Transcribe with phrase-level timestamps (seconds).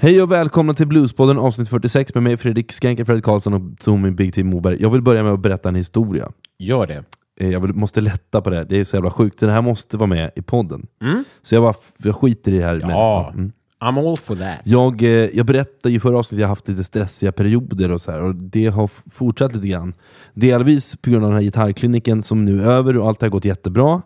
[0.00, 4.10] Hej och välkomna till Bluespodden avsnitt 46 med mig Fredrik Skänker, Fredrik Karlsson och Tommy
[4.10, 4.82] Big Team Moberg.
[4.82, 6.28] Jag vill börja med att berätta en historia.
[6.58, 7.04] Gör det.
[7.40, 9.38] Eh, Jag vill, måste lätta på det här, det är så jävla sjukt.
[9.40, 10.86] Det här måste vara med i podden.
[11.02, 11.24] Mm.
[11.42, 12.74] Så jag, bara, jag skiter i det här.
[12.74, 13.52] med- Ja, Mm.
[13.80, 14.58] I'm all for that.
[14.64, 18.10] Jag, eh, jag berättade i förra avsnittet att jag haft lite stressiga perioder och så
[18.12, 19.94] här, och det har f- fortsatt lite grann.
[20.34, 23.44] Delvis på grund av den här gitarrkliniken som nu är över och allt har gått
[23.44, 24.02] jättebra.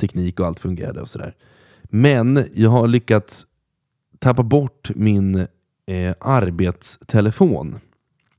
[0.00, 1.34] Teknik och allt fungerade och sådär.
[1.82, 3.46] Men jag har lyckats
[4.18, 5.46] tappa bort min
[5.86, 7.78] eh, arbetstelefon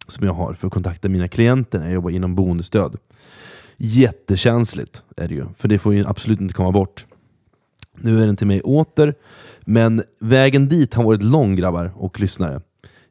[0.07, 2.97] som jag har för att kontakta mina klienter när jag jobbar inom boendestöd.
[3.77, 7.05] Jättekänsligt är det ju, för det får ju absolut inte komma bort.
[7.97, 9.13] Nu är den till mig åter,
[9.61, 12.61] men vägen dit har varit lång grabbar och lyssnare.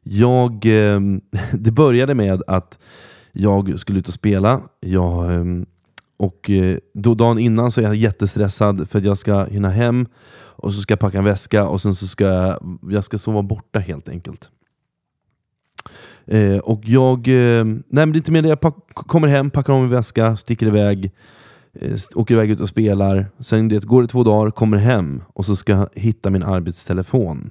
[0.03, 0.99] Jag, eh,
[1.53, 2.79] det började med att
[3.31, 4.61] jag skulle ut och spela.
[4.79, 5.45] Jag, eh,
[6.17, 10.07] och eh, då dagen innan så är jag jättestressad för att jag ska hinna hem
[10.55, 13.41] och så ska jag packa en väska och sen så ska jag, jag ska sova
[13.41, 14.49] borta helt enkelt.
[16.25, 19.49] Eh, och jag, eh, nej men det är inte mer det, jag pack, kommer hem,
[19.49, 21.11] packar om min väska, sticker iväg,
[21.79, 23.25] eh, åker iväg ut och spelar.
[23.39, 27.49] Sen det, går det två dagar, kommer hem och så ska jag hitta min arbetstelefon.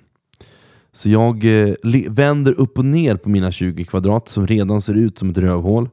[0.93, 1.75] Så jag eh,
[2.09, 5.89] vänder upp och ner på mina 20 kvadrat som redan ser ut som ett rövhål.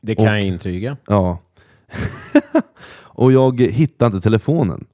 [0.00, 0.96] Det kan Och- jag intyga.
[1.06, 1.38] Ja.
[3.00, 4.84] och jag hittar inte telefonen.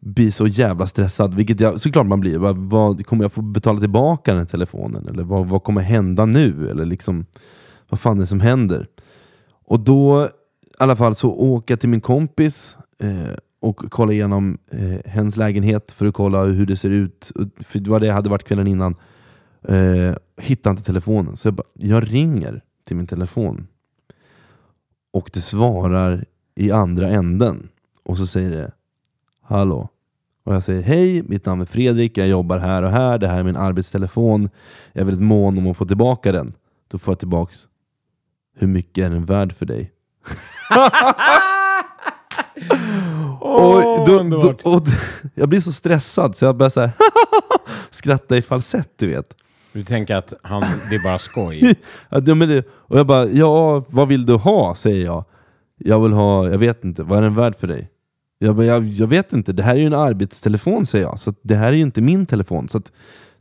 [0.00, 2.38] Blir så jävla stressad, vilket jag, såklart man blir.
[2.38, 5.08] Vad, vad, kommer jag få betala tillbaka den här telefonen?
[5.08, 6.70] Eller vad, vad kommer hända nu?
[6.70, 7.26] Eller liksom,
[7.88, 8.86] vad fan är det som händer?
[9.64, 10.28] Och då, i
[10.78, 15.92] alla fall, så åker jag till min kompis eh, och kollar igenom eh, hens lägenhet
[15.92, 17.32] för att kolla hur det ser ut.
[17.60, 18.94] För det var det jag hade varit kvällen innan.
[19.68, 21.36] Eh, hittar inte telefonen.
[21.36, 23.66] Så jag, bara, jag ringer till min telefon
[25.12, 27.68] och det svarar i andra änden.
[28.04, 28.72] Och så säger det
[29.50, 29.88] Hallå.
[30.44, 33.38] Och jag säger hej, mitt namn är Fredrik, jag jobbar här och här, det här
[33.38, 34.50] är min arbetstelefon.
[34.92, 36.52] Jag är väldigt mån om att få tillbaka den.
[36.88, 37.68] Då får jag tillbaks
[38.56, 39.92] Hur mycket är den värd för dig?
[43.40, 44.82] och, då, då, och
[45.34, 46.92] jag blir så stressad så jag börjar så här
[47.90, 49.34] skratta i falsett, du vet.
[49.72, 51.74] Du tänker att han, det är bara skoj?
[52.08, 54.74] Ja, men det, och jag bara, ja, vad vill du ha?
[54.74, 55.24] säger jag.
[55.76, 57.90] Jag vill ha, jag vet inte, vad är den värd för dig?
[58.42, 61.30] Jag, bara, jag, jag vet inte, det här är ju en arbetstelefon säger jag, så
[61.30, 62.68] att det här är ju inte min telefon.
[62.68, 62.92] Så att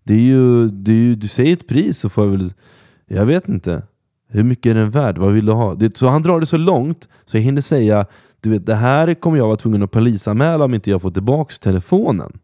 [0.03, 2.53] det är ju, det är ju, du säger ett pris så får jag väl,
[3.07, 3.83] jag vet inte.
[4.29, 5.17] Hur mycket är den värd?
[5.17, 5.75] Vad vill du ha?
[5.75, 8.05] Det, så han drar det så långt så jag hinner säga,
[8.41, 11.53] du vet, det här kommer jag vara tvungen att polisanmäla om inte jag får tillbaka
[11.61, 12.39] telefonen.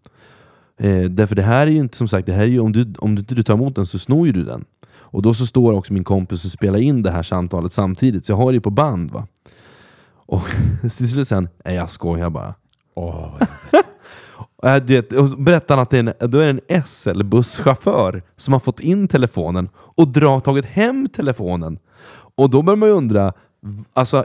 [0.79, 2.93] Eh, därför det här är ju inte som sagt, det här är ju, om, du,
[2.99, 4.65] om du inte tar emot den så snor ju du den.
[4.87, 8.31] Och då så står också min kompis och spelar in det här samtalet samtidigt, så
[8.31, 9.11] jag har det ju på band.
[9.11, 9.27] va.
[10.25, 10.43] Och
[10.97, 12.55] till slut säger han, nej jag skojar bara.
[12.95, 13.41] Åh,
[14.63, 16.83] Äh, du vet, och så berättar han att det är en, då är det en
[16.83, 21.77] SL-busschaufför som har fått in telefonen och dra, tagit hem telefonen.
[22.37, 23.33] Och då börjar man ju undra,
[23.93, 24.23] alltså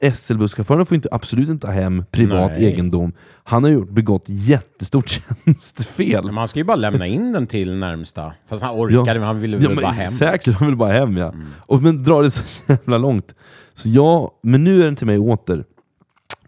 [0.00, 2.64] SL-busschauffören får inte, absolut inte ha hem privat Nej.
[2.64, 3.12] egendom.
[3.44, 5.08] Han har gjort, begått jättestort
[5.44, 6.24] tjänstefel.
[6.24, 8.32] men man ska ju bara lämna in den till närmsta.
[8.48, 10.06] Fast han orkade, men han ville väl Ja, bara hem.
[10.10, 11.28] Säkert, han vill bara hem ja.
[11.28, 11.46] Mm.
[11.66, 13.34] Och, men drar det så jävla långt.
[13.76, 15.64] Så jag, men nu är den till mig åter.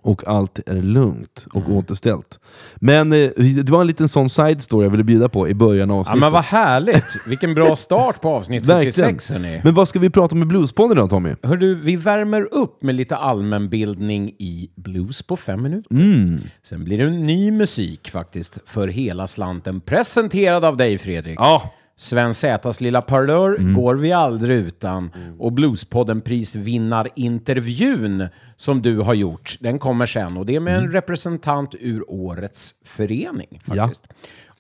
[0.03, 1.77] Och allt är lugnt och Mm.
[1.77, 2.41] återställt.
[2.77, 5.91] Men eh, det var en liten sån side story jag ville bjuda på i början
[5.91, 6.21] av Ja, avsnittet.
[6.21, 7.05] men vad härligt!
[7.27, 8.93] Vilken bra start på avsnitt Verkligen.
[8.93, 9.61] 46 hörni.
[9.65, 11.35] Men vad ska vi prata om i Bluespodden då Tommy?
[11.43, 15.95] Hör du, vi värmer upp med lite allmänbildning i blues på fem minuter.
[15.95, 16.41] Mm.
[16.63, 19.81] Sen blir det ny musik faktiskt för hela slanten.
[19.81, 21.39] Presenterad av dig Fredrik.
[21.41, 21.71] Ja,
[22.01, 23.75] Sven Zätas lilla parlör Mm.
[23.75, 25.11] går vi aldrig utan.
[25.39, 30.37] Och Bluespodden prisvinnarintervjun som du har gjort, den kommer sen.
[30.37, 33.61] Och det är med en representant ur årets förening.
[33.67, 33.79] Mm.
[33.79, 33.91] Ja.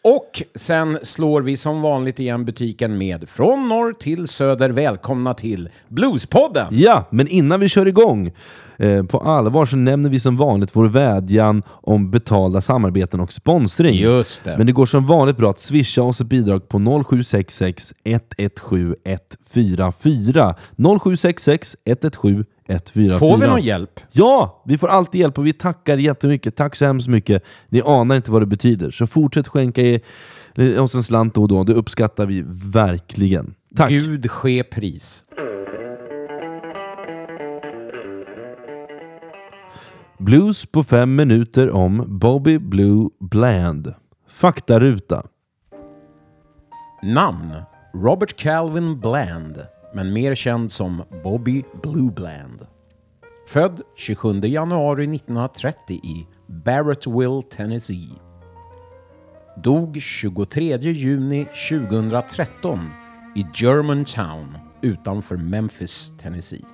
[0.03, 4.71] Och sen slår vi som vanligt igen butiken med Från norr till söder.
[4.71, 6.67] Välkomna till Bluespodden!
[6.71, 8.33] ja, men innan vi kör igång
[8.77, 13.95] eh, på allvar så nämner vi som vanligt vår vädjan om betalda samarbeten och sponsring.
[13.95, 14.57] Just det.
[14.57, 20.55] Men det går som vanligt bra att swisha oss ett bidrag på 0766 117 144.
[20.77, 22.45] 0766 117 144.
[22.69, 24.01] Får vi någon hjälp?
[24.13, 26.57] Ja, vi får alltid hjälp och vi tackar jättemycket.
[26.57, 27.45] Tack så hemskt mycket.
[27.69, 28.91] Ni anar inte vad det betyder.
[28.91, 30.01] Så fortsätt skänka
[30.79, 31.65] oss en slant då och då.
[31.65, 33.55] Det uppskattar vi verkligen.
[33.77, 33.89] Tack!
[33.89, 35.25] Gud ske pris.
[40.19, 43.95] Blues på fem minuter om Bobby Blue Bland.
[44.29, 45.27] Faktaruta.
[47.03, 47.55] Namn
[47.95, 49.57] Robert Calvin Bland,
[49.93, 52.67] men mer känd som Bobby Blue Bland.
[53.49, 58.09] Född 27 januari 1930 i Barrettville, Tennessee.
[59.57, 62.79] dog 23 juni 2013
[63.37, 66.65] i Germantown utanför Memphis, Tennessee.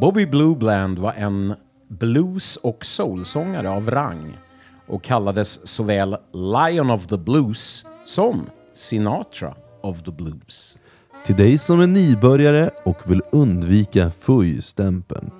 [0.00, 1.54] Bobby Blue Bland var en
[1.88, 4.38] blues och soulsångare av rang
[4.86, 10.78] och kallades såväl Lion of the Blues som Sinatra of the Blues.
[11.26, 15.30] Till dig som är nybörjare och vill undvika fuj-stämpeln.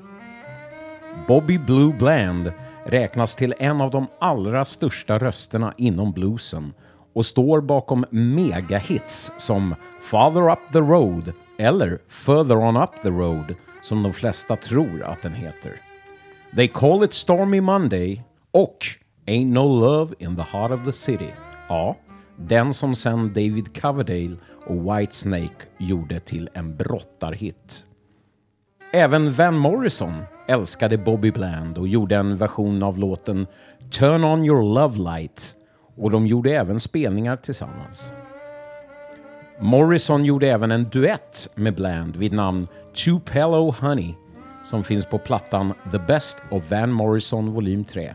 [1.29, 2.53] Bobby Blue Bland
[2.87, 6.75] räknas till en av de allra största rösterna inom bluesen
[7.15, 13.55] och står bakom megahits som Father Up the Road eller Further On Up the Road
[13.83, 15.81] som de flesta tror att den heter.
[16.57, 18.79] They Call It Stormy Monday och
[19.27, 21.31] Ain't No Love in the Heart of the City.
[21.69, 21.97] Ja,
[22.37, 24.37] den som sen David Coverdale
[24.67, 27.85] och Whitesnake gjorde till en brottarhit.
[28.93, 33.47] Även Van Morrison älskade Bobby Bland och gjorde en version av låten
[33.91, 35.57] Turn On Your Love Light
[35.97, 38.13] och de gjorde även spelningar tillsammans.
[39.61, 44.15] Morrison gjorde även en duett med Bland vid namn Tupelo Honey
[44.65, 48.15] som finns på plattan The Best of Van Morrison volym 3.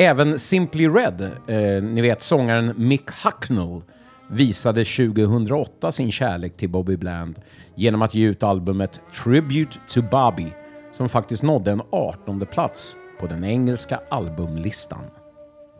[0.00, 3.82] Även Simply Red, eh, ni vet sångaren Mick Hucknall,
[4.30, 7.40] visade 2008 sin kärlek till Bobby Bland
[7.74, 10.46] genom att ge ut albumet Tribute to Bobby
[10.92, 15.04] som faktiskt nådde en 18 plats på den engelska albumlistan.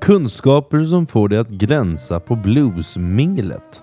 [0.01, 3.83] Kunskaper som får dig att gränsa på bluesminglet.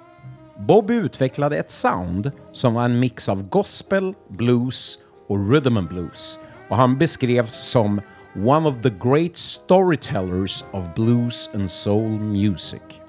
[0.58, 6.40] Bobby utvecklade ett sound som var en mix av gospel, blues och rhythm and blues
[6.70, 8.02] och han beskrevs som
[8.36, 13.02] “one of the great storytellers of blues and soul music”.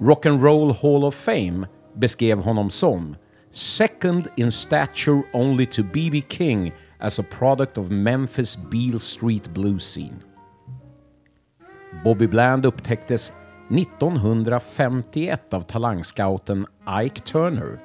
[0.00, 3.16] Rock and Roll Hall of Fame beskrev honom som
[3.50, 6.20] “second in stature only to B.B.
[6.20, 10.22] King as a product of Memphis Beale Street blues scene”.
[12.04, 13.32] Bobby Bland upptäcktes
[13.70, 16.66] 1951 av talangscouten
[17.04, 17.78] Ike Turner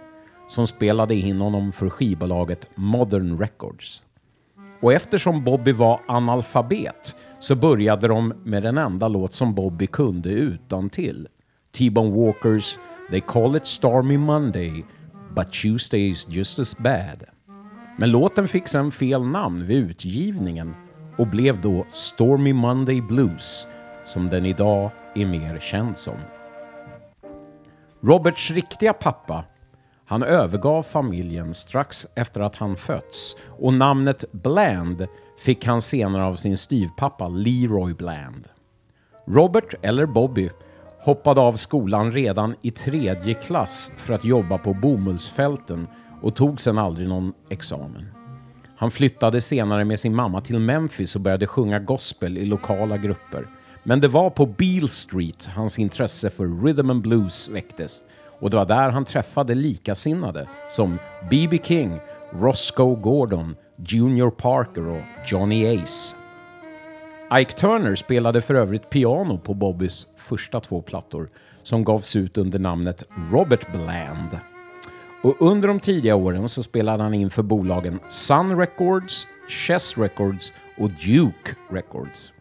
[0.47, 4.05] som spelade in honom för skivbolaget Modern Records.
[4.81, 10.29] Och eftersom Bobby var analfabet så började de med den enda låt som Bobby kunde
[10.29, 11.27] utan till.
[11.77, 12.77] T-Bone Walkers
[13.09, 14.85] “They call it Stormy Monday,
[15.35, 17.23] but Tuesday is just as bad”.
[17.97, 20.75] Men låten fick sen fel namn vid utgivningen
[21.17, 23.67] och blev då Stormy Monday Blues
[24.05, 26.17] som den idag är mer känd som.
[28.01, 29.43] Roberts riktiga pappa,
[30.11, 35.07] han övergav familjen strax efter att han fötts och namnet Bland
[35.39, 38.47] fick han senare av sin styvpappa Leroy Bland.
[39.27, 40.49] Robert, eller Bobby,
[40.99, 45.87] hoppade av skolan redan i tredje klass för att jobba på bomullsfälten
[46.21, 48.05] och tog sen aldrig någon examen.
[48.75, 53.47] Han flyttade senare med sin mamma till Memphis och började sjunga gospel i lokala grupper.
[53.83, 58.03] Men det var på Beale Street hans intresse för rhythm and blues väcktes
[58.41, 60.99] och det var där han träffade likasinnade som
[61.29, 61.59] B.B.
[61.63, 61.99] King,
[62.31, 63.55] Roscoe Gordon,
[63.85, 66.15] Junior Parker och Johnny Ace.
[67.33, 71.29] Ike Turner spelade för övrigt piano på Bobbys första två plattor
[71.63, 74.39] som gavs ut under namnet Robert Bland.
[75.23, 80.53] Och under de tidiga åren så spelade han in för bolagen Sun Records, Chess Records
[80.77, 82.31] och Duke Records.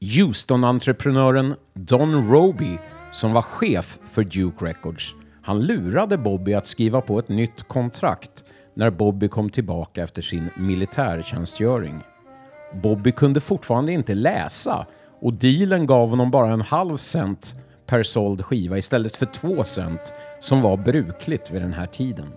[0.00, 2.78] Houston-entreprenören Don Roby,
[3.12, 8.44] som var chef för Duke Records, han lurade Bobby att skriva på ett nytt kontrakt
[8.74, 12.00] när Bobby kom tillbaka efter sin militärtjänstgöring.
[12.82, 14.86] Bobby kunde fortfarande inte läsa
[15.20, 17.54] och dealen gav honom bara en halv cent
[17.86, 22.32] per såld skiva istället för två cent som var brukligt vid den här tiden.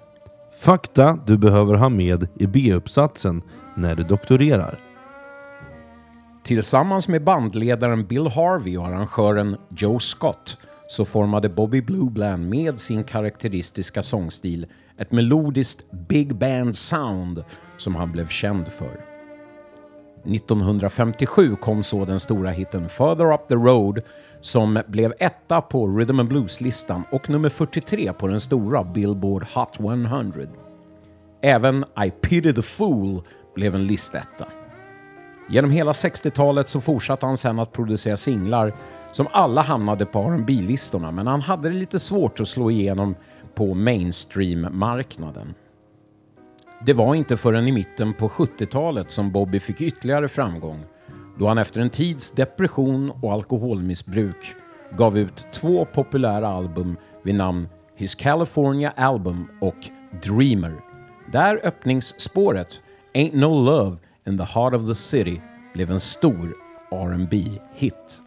[0.59, 3.41] Fakta du behöver ha med i B-uppsatsen
[3.75, 4.79] när du doktorerar.
[6.43, 12.79] Tillsammans med bandledaren Bill Harvey och arrangören Joe Scott så formade Bobby Blue Bland med
[12.79, 17.43] sin karaktäristiska sångstil ett melodiskt big band sound
[17.77, 19.05] som han blev känd för.
[20.25, 24.01] 1957 kom så den stora hitten Further Up the Road
[24.41, 29.79] som blev etta på Rhythm and Blues-listan och nummer 43 på den stora Billboard Hot
[29.79, 30.41] 100.
[31.41, 33.21] Även I Pity the Fool
[33.55, 34.45] blev en listetta.
[35.49, 38.73] Genom hela 60-talet så fortsatte han sen att producera singlar
[39.15, 43.15] som alla hamnade på rb listorna men han hade det lite svårt att slå igenom
[43.53, 45.53] på mainstream-marknaden.
[46.85, 50.85] Det var inte förrän i mitten på 70-talet som Bobby fick ytterligare framgång
[51.39, 54.55] då han efter en tids depression och alkoholmissbruk
[54.97, 59.89] gav ut två populära album vid namn His California Album och
[60.23, 60.73] Dreamer.
[61.31, 62.81] Där öppningsspåret
[63.13, 65.41] Ain't No Love in the Heart of the City
[65.73, 66.55] blev en stor
[66.91, 67.33] rb
[67.75, 68.24] hit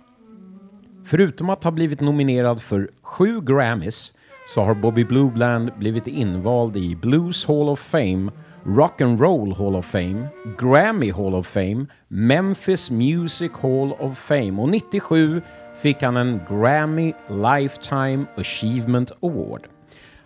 [1.11, 4.15] Förutom att ha blivit nominerad för sju Grammys
[4.47, 8.31] så har Bobby Blue Bland blivit invald i Blues Hall of Fame,
[8.65, 14.63] Rock and Roll Hall of Fame, Grammy Hall of Fame, Memphis Music Hall of Fame
[14.63, 15.43] och 97
[15.83, 19.63] fick han en Grammy Lifetime Achievement Award.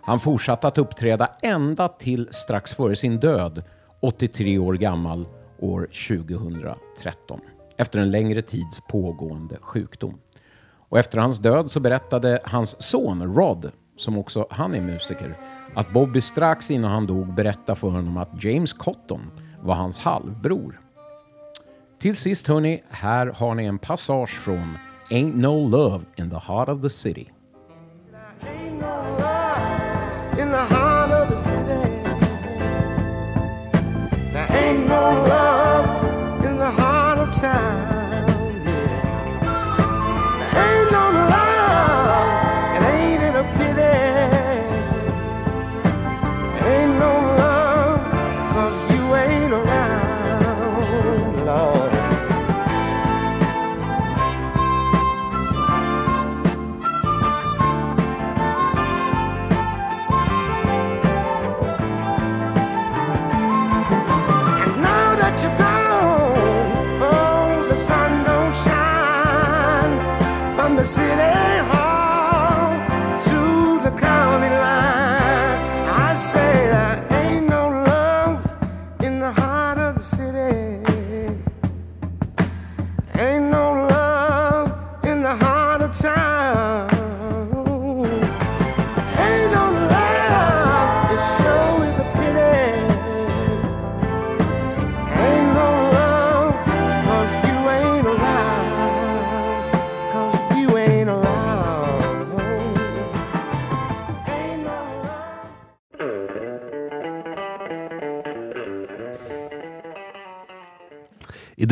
[0.01, 3.63] Han fortsatte att uppträda ända till strax före sin död,
[3.99, 5.25] 83 år gammal,
[5.59, 7.39] år 2013,
[7.77, 10.19] efter en längre tids pågående sjukdom.
[10.93, 15.37] Och efter hans död så berättade hans son Rod, som också han är musiker,
[15.75, 19.31] att Bobby strax innan han dog berättade för honom att James Cotton
[19.61, 20.79] var hans halvbror.
[21.99, 24.77] Till sist hörni, här har ni en passage från
[25.09, 27.31] Ain't No Love in the Heart of the City.
[28.41, 29.53] Ain't no love.
[34.33, 35.62] There ain't no love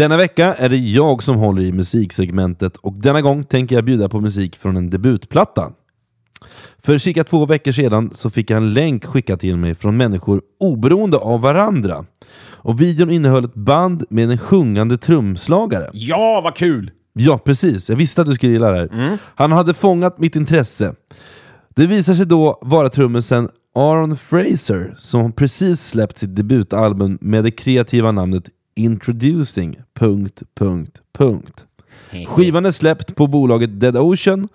[0.01, 4.09] denna vecka är det jag som håller i musiksegmentet och denna gång tänker jag bjuda
[4.09, 5.71] på musik från en debutplatta.
[6.83, 10.41] För cirka två veckor sedan så fick jag en länk skickad till mig från människor
[10.59, 12.05] oberoende av varandra.
[12.43, 15.89] Och videon innehöll ett band med en sjungande trumslagare.
[15.93, 16.91] Ja, vad kul!
[17.13, 17.89] Ja, precis.
[17.89, 19.17] Jag visste att du skulle gilla det här.
[19.35, 20.93] Han hade fångat mitt intresse.
[21.75, 27.51] Det visar sig då vara trummisen Aaron Fraser som precis släppt sitt debutalbum med det
[27.51, 28.43] kreativa namnet
[28.81, 29.77] Introducing...
[29.93, 31.65] Punkt, punkt, punkt.
[32.27, 34.47] Skivan är släppt på bolaget Dead Ocean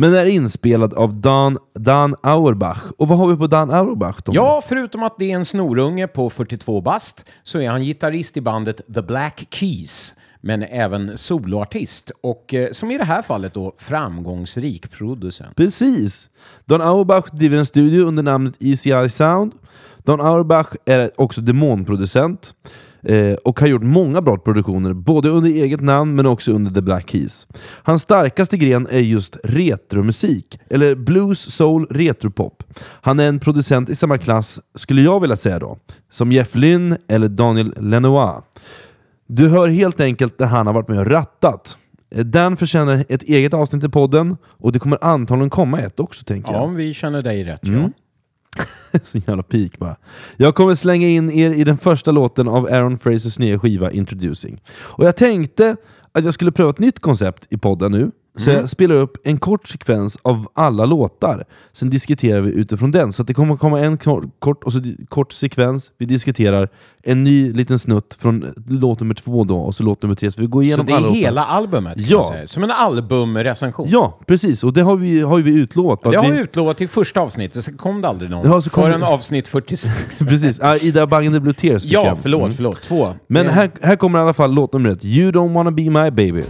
[0.00, 2.82] men är inspelad av Dan, Dan Auerbach.
[2.98, 4.22] Och vad har vi på Dan Auerbach?
[4.22, 4.34] Tom?
[4.34, 8.40] Ja, förutom att det är en snorunge på 42 bast så är han gitarrist i
[8.40, 13.74] bandet The Black Keys, men även soloartist och eh, som i det här fallet då
[13.78, 15.56] framgångsrik producent.
[15.56, 16.28] Precis!
[16.64, 19.52] Don Auerbach driver en studio under namnet ECI Sound.
[19.98, 22.54] Don Auerbach är också demonproducent
[23.02, 26.80] eh, och har gjort många bra produktioner, både under eget namn men också under The
[26.82, 27.46] Black Keys.
[27.82, 32.62] Hans starkaste gren är just retromusik, eller blues, soul, retropop.
[33.02, 35.78] Han är en producent i samma klass, skulle jag vilja säga då,
[36.10, 38.42] som Jeff Lynne eller Daniel Lenoir.
[39.26, 41.76] Du hör helt enkelt när han har varit med och rattat.
[42.14, 46.24] Eh, Dan förtjänar ett eget avsnitt i podden och det kommer antagligen komma ett också
[46.24, 46.64] tänker Ja, jag.
[46.64, 47.64] om vi känner dig rätt.
[47.64, 47.80] Mm.
[47.80, 47.88] Ja.
[49.04, 49.96] Så jävla peak bara.
[50.36, 54.60] Jag kommer slänga in er i den första låten av Aaron Frasers nya skiva Introducing.
[54.70, 55.76] Och jag tänkte
[56.12, 58.10] att jag skulle pröva ett nytt koncept i podden nu.
[58.36, 61.44] Så jag spelar upp en kort sekvens av alla låtar.
[61.72, 63.12] Sen diskuterar vi utifrån den.
[63.12, 65.90] Så att det kommer komma en kort, och så kort sekvens.
[65.98, 66.68] Vi diskuterar
[67.02, 70.32] en ny liten snutt från låt nummer två då, och så låt nummer tre.
[70.32, 71.18] Så vi går Så igenom det är alla låtar.
[71.20, 71.94] hela albumet?
[71.96, 72.34] kan Ja.
[72.46, 73.88] Som en albumrecension?
[73.90, 74.64] Ja, precis.
[74.64, 76.02] Och det har vi, har vi utlovat.
[76.02, 78.46] Det har vi- utlovat till första avsnittet, sen kom det aldrig någon.
[78.50, 80.18] Ja, så kom Förrän det- avsnitt 46.
[80.28, 81.84] Precis, ah, Ida Bang and the Blue Tears.
[81.84, 82.18] ja, jag.
[82.22, 82.52] förlåt, Mm.
[82.52, 82.82] förlåt.
[82.82, 83.14] Två.
[83.26, 85.04] Men Det- här, här kommer i alla fall låt nummer ett.
[85.04, 86.42] You don't wanna be my baby.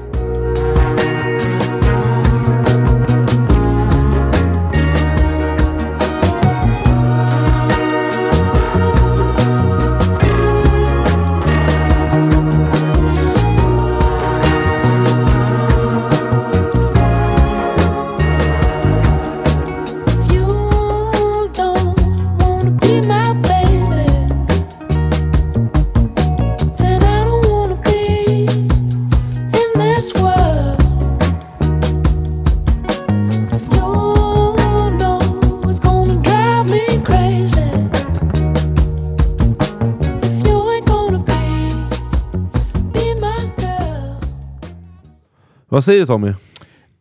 [45.81, 46.35] Vad säger du Tommy?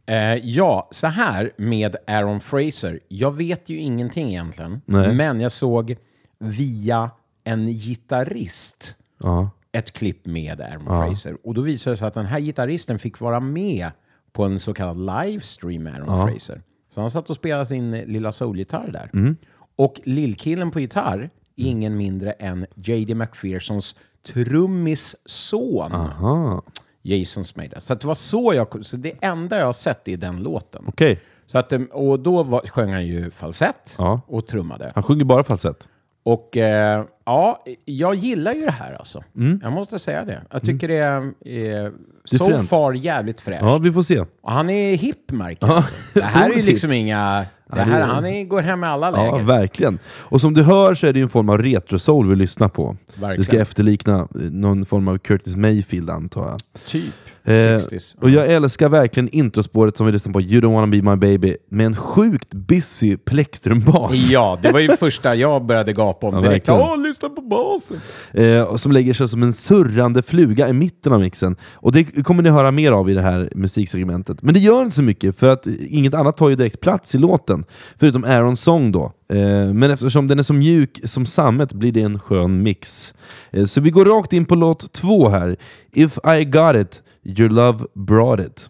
[0.05, 2.99] Eh, ja, så här med Aaron Fraser.
[3.07, 5.13] Jag vet ju ingenting egentligen, Nej.
[5.15, 5.95] men jag såg
[6.39, 7.11] via
[7.43, 9.49] en gitarrist Ja.
[9.71, 11.37] ett klipp med Aaron Fraser.
[11.43, 13.91] Och då visade det sig att den här gitarristen fick vara med
[14.31, 16.61] på en så kallad livestream med Aaron Fraser.
[16.89, 19.09] Så han satt och spelade sin lilla soulgitarr där.
[19.13, 19.37] Mm.
[19.75, 21.19] Och lillkillen på gitarr
[21.55, 23.15] är ingen mindre än J.D.
[23.15, 23.95] McPhersons
[24.33, 25.91] trummis son.
[25.91, 26.63] Aha.
[27.01, 27.79] Jason Smeda.
[27.79, 28.85] Så att det var så jag...
[28.85, 30.83] Så det enda jag har sett är den låten.
[30.87, 31.19] Okej.
[31.45, 34.21] Så att, eh, och då var, sjöng han ju falsett Ja.
[34.27, 34.91] och trummade.
[34.95, 35.87] Han sjunger bara falsett.
[36.23, 39.23] Och eh, ja, jag gillar ju det här alltså.
[39.37, 39.59] Mm.
[39.63, 40.41] Jag måste säga det.
[40.51, 41.91] Jag tycker det är eh,
[42.25, 43.61] so far jävligt fräscht.
[43.61, 44.19] Ja, vi får se.
[44.19, 45.83] Och han är hipp märker jag.
[46.13, 47.45] Det här är ju liksom inga...
[47.73, 49.45] Det här, han är, går hem i alla Ja, läger.
[49.45, 49.99] verkligen.
[50.07, 52.97] Och som du hör så är det ju en form av retro-soul vi lyssnar på.
[53.07, 53.37] Verkligen.
[53.37, 56.59] Det ska efterlikna någon form av Curtis Mayfield antar jag.
[56.85, 57.13] typ.
[57.49, 58.15] Eh, 60s.
[58.21, 61.55] och jag älskar verkligen introspåret som vi lyssnar på, You don't wanna be my baby,
[61.69, 64.29] med en sjukt busy plektrumbas.
[64.29, 66.69] Ja, det var ju första jag började gapa om Ja, direkt.
[66.69, 67.97] Åh, lyssna på basen!
[68.33, 71.55] Eh, och som lägger sig som en surrande fluga i mitten av mixen.
[71.73, 74.41] Och det kommer ni höra mer av i det här musiksegmentet.
[74.41, 77.17] Men det gör inte så mycket, för att inget annat tar ju direkt plats i
[77.17, 77.65] låten.
[77.99, 79.11] Förutom Aarons sång då.
[79.33, 83.13] Eh, men eftersom den är så mjuk som sammet blir det en skön mix.
[83.51, 85.57] Eh, så vi går rakt in på låt två här.
[85.93, 87.01] If I got it,
[87.37, 88.69] your love brought it.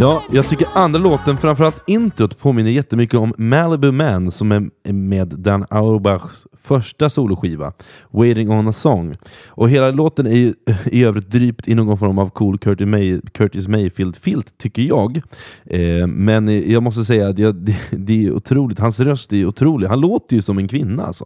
[0.00, 5.28] Ja, jag tycker andra låten, framförallt introt, påminner jättemycket om Malibu Man som är med
[5.28, 7.72] Dan Auerbachs första soloskiva,
[8.10, 9.16] Waiting on a song.
[9.48, 10.54] Och hela låten är ju
[10.86, 15.22] i övrigt drypt i någon form av cool Curtis, May, Curtis Mayfield-filt, tycker jag.
[15.64, 19.86] Eh, men jag måste säga att jag, det, det är otroligt, hans röst är otrolig.
[19.86, 21.24] Han låter ju som en kvinna alltså.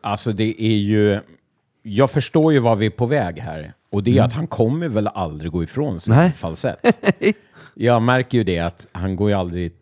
[0.00, 1.20] Alltså det är ju...
[1.82, 3.72] Jag förstår ju vad vi är på väg här.
[3.90, 6.32] Och det är att han kommer väl aldrig gå ifrån sin Mm.
[6.32, 6.78] Falsett.
[7.80, 9.72] Jag märker ju det att han går ju aldrig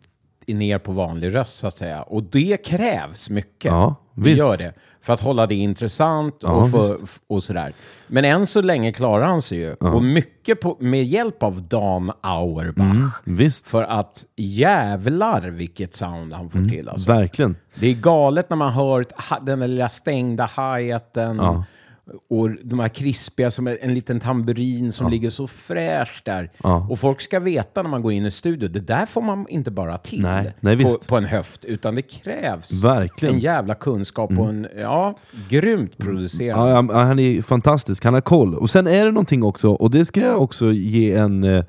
[0.47, 2.01] ner på vanlig röst så att säga.
[2.01, 3.71] Och det krävs mycket.
[3.71, 4.37] Ja, det visst.
[4.37, 4.73] gör det.
[5.01, 7.21] För att hålla det intressant Ja, och, för, visst.
[7.27, 7.73] och sådär.
[8.07, 9.73] Men än så länge klarar han sig ju.
[9.73, 13.13] Och mycket på, med hjälp av Dan Auerbach.
[13.23, 17.11] Visst, För att jävlar vilket sound han får till alltså.
[17.11, 17.55] verkligen.
[17.75, 19.05] Det är galet när man hör
[19.45, 21.63] den där lilla stängda hi-haten Ja.
[22.29, 26.51] Och de här krispiga som en liten tamburin som ligger så fräscht där.
[26.63, 26.87] Ja.
[26.89, 29.71] Och folk ska veta när man går in i studio, det där får man inte
[29.71, 33.35] bara till Nej, nej, på, på en höft, utan det krävs Verkligen.
[33.35, 35.15] en jävla kunskap och en, ja,
[35.49, 36.69] grymt producerad.
[36.69, 38.55] Ja, ja, han är fantastisk, han har koll.
[38.55, 41.63] Och sen är det någonting också, och det ska jag också ge en, eh,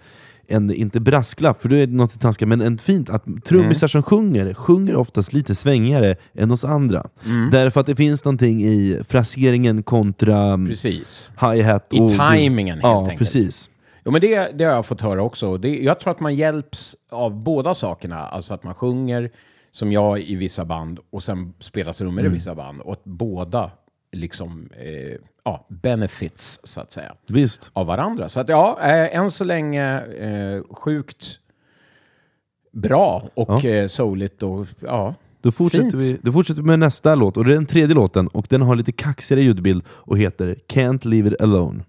[0.51, 3.89] en inte brasklapp, för då är det något taskigt, men en fint att trummisar Mm.
[3.89, 7.07] som sjunger, sjunger oftast lite svängigare än oss andra.
[7.27, 7.51] Mm.
[7.51, 10.67] Därför att det finns någonting i fraseringen kontra mm,
[11.41, 11.87] hi-hat.
[11.91, 13.19] I och, timingen, helt Ja, enkelt.
[13.19, 13.71] precis.
[14.05, 15.57] Jo, men det, det har jag fått höra också.
[15.59, 18.19] Det, jag tror att man hjälps av båda sakerna.
[18.29, 19.31] Alltså att man sjunger,
[19.73, 22.33] som jag i vissa band, och sen spelar trummor Mm.
[22.33, 22.81] i vissa band.
[22.81, 23.71] Och att båda
[24.13, 27.71] liksom, eh, ja, benefits, så att säga, Visst.
[27.73, 28.29] av varandra.
[28.29, 31.39] Så att ja, eh, än så länge eh, sjukt
[32.73, 33.71] bra och Ja.
[33.71, 35.15] eh, souligt och ja.
[35.41, 35.95] Då fortsätter, Fint.
[36.03, 38.63] vi, då fortsätter vi med nästa låt, och det är den tredje låten, och den
[38.63, 41.85] har lite kaxigare ljudbild och heter Can't Leave It Alone.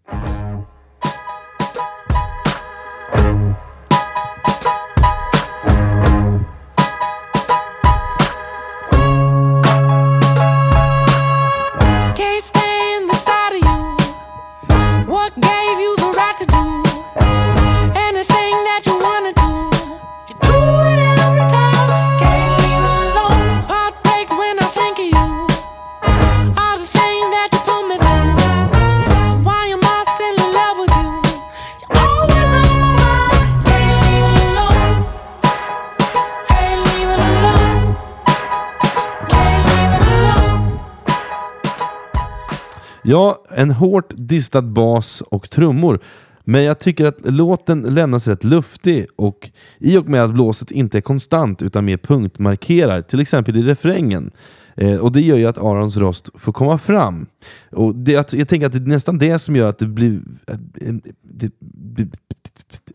[43.10, 46.00] Ja, en hårt distad bas och trummor.
[46.43, 50.98] Men jag tycker att låten lämnas rätt luftig och i och med att blåset inte
[50.98, 54.32] är konstant utan mer punktmarkerar, till exempel i refrängen.
[54.76, 57.26] Eh, och det gör ju att Arons röst får komma fram.
[57.72, 60.22] Och det, jag, jag tänker att det är nästan det som gör att det blir...
[60.48, 60.58] eh,
[61.22, 61.52] Det,
[61.95, 62.08] det,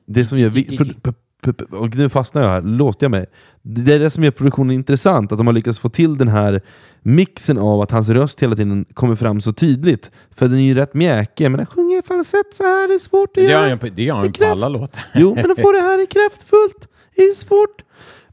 [0.06, 0.50] det som gör...
[1.70, 3.26] Och nu fastnar jag här, låste jag mig.
[3.62, 6.60] Det är det som gör produktionen intressant, att de har lyckats få till den här
[7.02, 10.10] mixen av att hans röst hela tiden kommer fram så tydligt.
[10.30, 12.98] För den är ju rätt mjäkig, men han sjunger i falsett så här, det är
[12.98, 13.76] svårt att Det gör göra.
[13.94, 15.02] det gör han ju på alla låtar.
[15.14, 17.82] Jo, men att få det här i kraftfullt, det är svårt.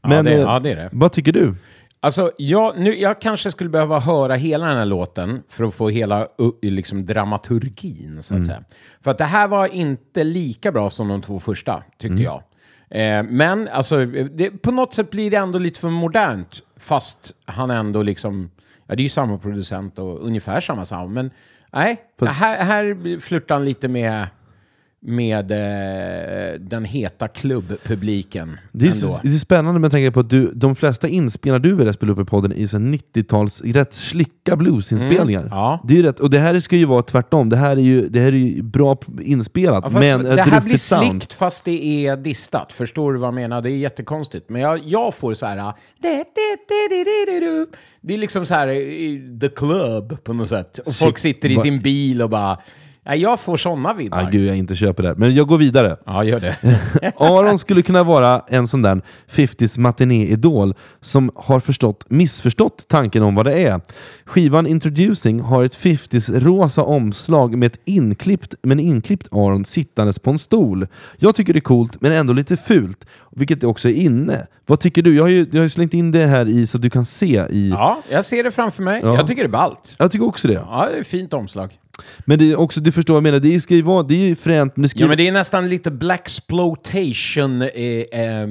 [0.02, 0.88] Men, det- eh, ja, det är det.
[0.92, 1.54] Vad tycker du?
[2.04, 5.88] Alltså, jag, nu, jag kanske skulle behöva höra hela den här låten för att få
[5.88, 6.26] hela
[6.62, 8.44] liksom, dramaturgin, så att Mm.
[8.44, 8.64] säga.
[9.00, 12.22] För att det här var inte lika bra som de två första, tyckte Mm.
[12.22, 12.42] jag.
[12.94, 17.70] Eh, men alltså, det, på något sätt blir det ändå lite för modernt, fast han
[17.70, 18.50] ändå liksom...
[18.86, 21.30] Ja, det är ju samma producent och ungefär samma sound, men
[21.72, 24.26] nej, här, här flörtar han lite med
[25.04, 28.58] med eh, den heta klubbpubliken.
[28.72, 31.74] Det är, så, det är spännande med tanke på att du, de flesta inspelningar du
[31.74, 35.40] vill spela upp i podden är så 90-tals rätt slicka bluesinspelningar.
[35.40, 35.80] Mm, ja.
[35.88, 37.48] Det är rätt, och det här ska ju vara tvärtom.
[37.48, 40.76] Det här är ju, det här är ju bra inspelat, Ja, men det här blir
[40.76, 41.22] sound.
[41.22, 42.72] slickt fast det är distat.
[42.72, 43.62] Förstår du vad jag menar?
[43.62, 44.48] Det är jättekonstigt.
[44.48, 45.58] Men jag, jag får så här...
[45.58, 46.08] ah, Det
[48.14, 50.78] är liksom så här i the club på något sätt.
[50.78, 52.58] Och folk sitter i sin bil och bara...
[53.04, 54.18] Ja, jag får såna vibbar.
[54.18, 55.14] Ah, gud, jag inte köper det.
[55.16, 55.96] Men jag går vidare.
[56.06, 56.56] Ja, gör det.
[57.16, 63.34] Aron skulle kunna vara en sån där 50s matiné-idol som har förstått, missförstått tanken om
[63.34, 63.80] vad det är.
[64.24, 70.18] Skivan Introducing har ett 50s rosa omslag med, ett inklippt, med en inklippt Aron sittandes
[70.18, 70.86] på en stol.
[71.16, 74.46] Jag tycker det är coolt, men ändå lite fult, vilket också är inne.
[74.66, 75.16] Vad tycker du?
[75.16, 77.46] Jag har ju, jag har slängt in det här i så att du kan se
[77.50, 77.68] i...
[77.68, 79.00] Ja, jag ser det framför mig.
[79.04, 79.14] Ja.
[79.14, 79.96] Jag tycker det är ballt.
[79.98, 80.54] Jag tycker också det.
[80.54, 81.78] Ja, det är ett fint omslag.
[82.24, 84.28] Men det är också, du förstår vad jag menar, det ska ju vara, det är
[84.28, 88.20] ju fränt, men det ska ju Ja, men det är nästan lite black exploitation eh,
[88.20, 88.48] eh,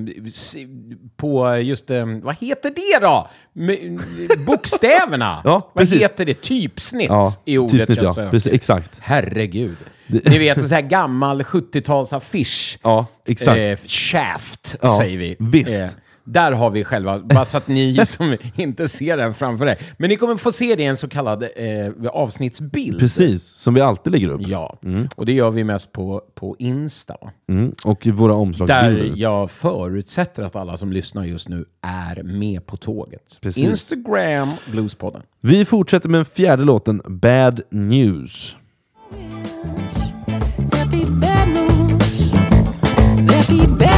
[1.18, 1.90] på just...
[1.92, 3.28] Eh, vad heter det då?
[4.46, 5.42] Bokstäverna.
[5.46, 6.02] Ja, vad precis.
[6.02, 6.42] heter det?
[6.42, 8.14] Typsnitt Ja, i ordet typsnitt, jag ja.
[8.14, 8.32] söker.
[8.32, 8.92] Precis, exakt.
[9.00, 9.78] Herregud.
[10.08, 12.78] Ni vet, en sån här gammal 70-talsaffisch.
[12.84, 13.58] Ja, exakt.
[13.58, 15.36] Eh, shaft, Ja, säger vi.
[15.40, 15.84] visst.
[16.24, 19.78] Där har vi själva, bara så att ni som inte ser den framför er.
[19.98, 23.00] Men ni kommer få se det i en så kallad eh, avsnittsbild.
[23.00, 24.42] Precis, som vi alltid lägger upp.
[24.48, 24.78] Ja,
[25.16, 27.16] och det gör vi mest på, på Insta.
[27.50, 27.72] Mm.
[27.86, 29.14] Och våra Där omslagsbilder.
[29.18, 33.38] jag förutsätter att alla som lyssnar just nu är med på tåget.
[33.42, 33.64] Precis.
[33.64, 35.22] Instagram, Bluespodden.
[35.42, 38.56] Vi fortsätter med den fjärde låten, Bad News.
[40.72, 42.32] There be bad news.
[42.32, 43.91] There be bad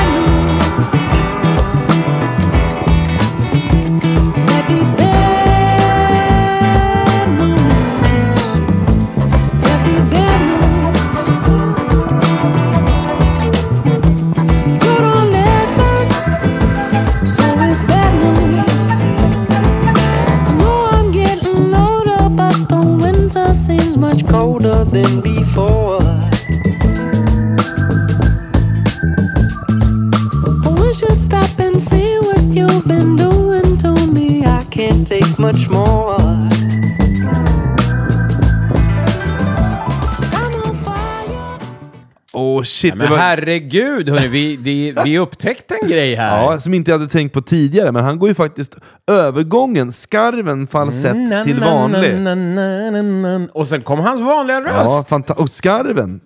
[42.84, 43.18] Shit, Men det var...
[43.18, 46.42] herregud, hörni, vi, vi, vi upptäckte en grej här.
[46.44, 48.76] Ja, som inte jag hade tänkt på tidigare, men han går ju faktiskt
[49.12, 52.16] övergången, skarven falsett Na, till vanlig.
[52.20, 53.48] na, na.
[53.54, 55.10] Och sen kom hans vanliga Ja, röst.
[55.10, 56.20] fanta- och skarven!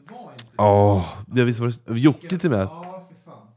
[0.57, 1.01] Åh,
[1.35, 2.67] jag visste vad det Jocke till med.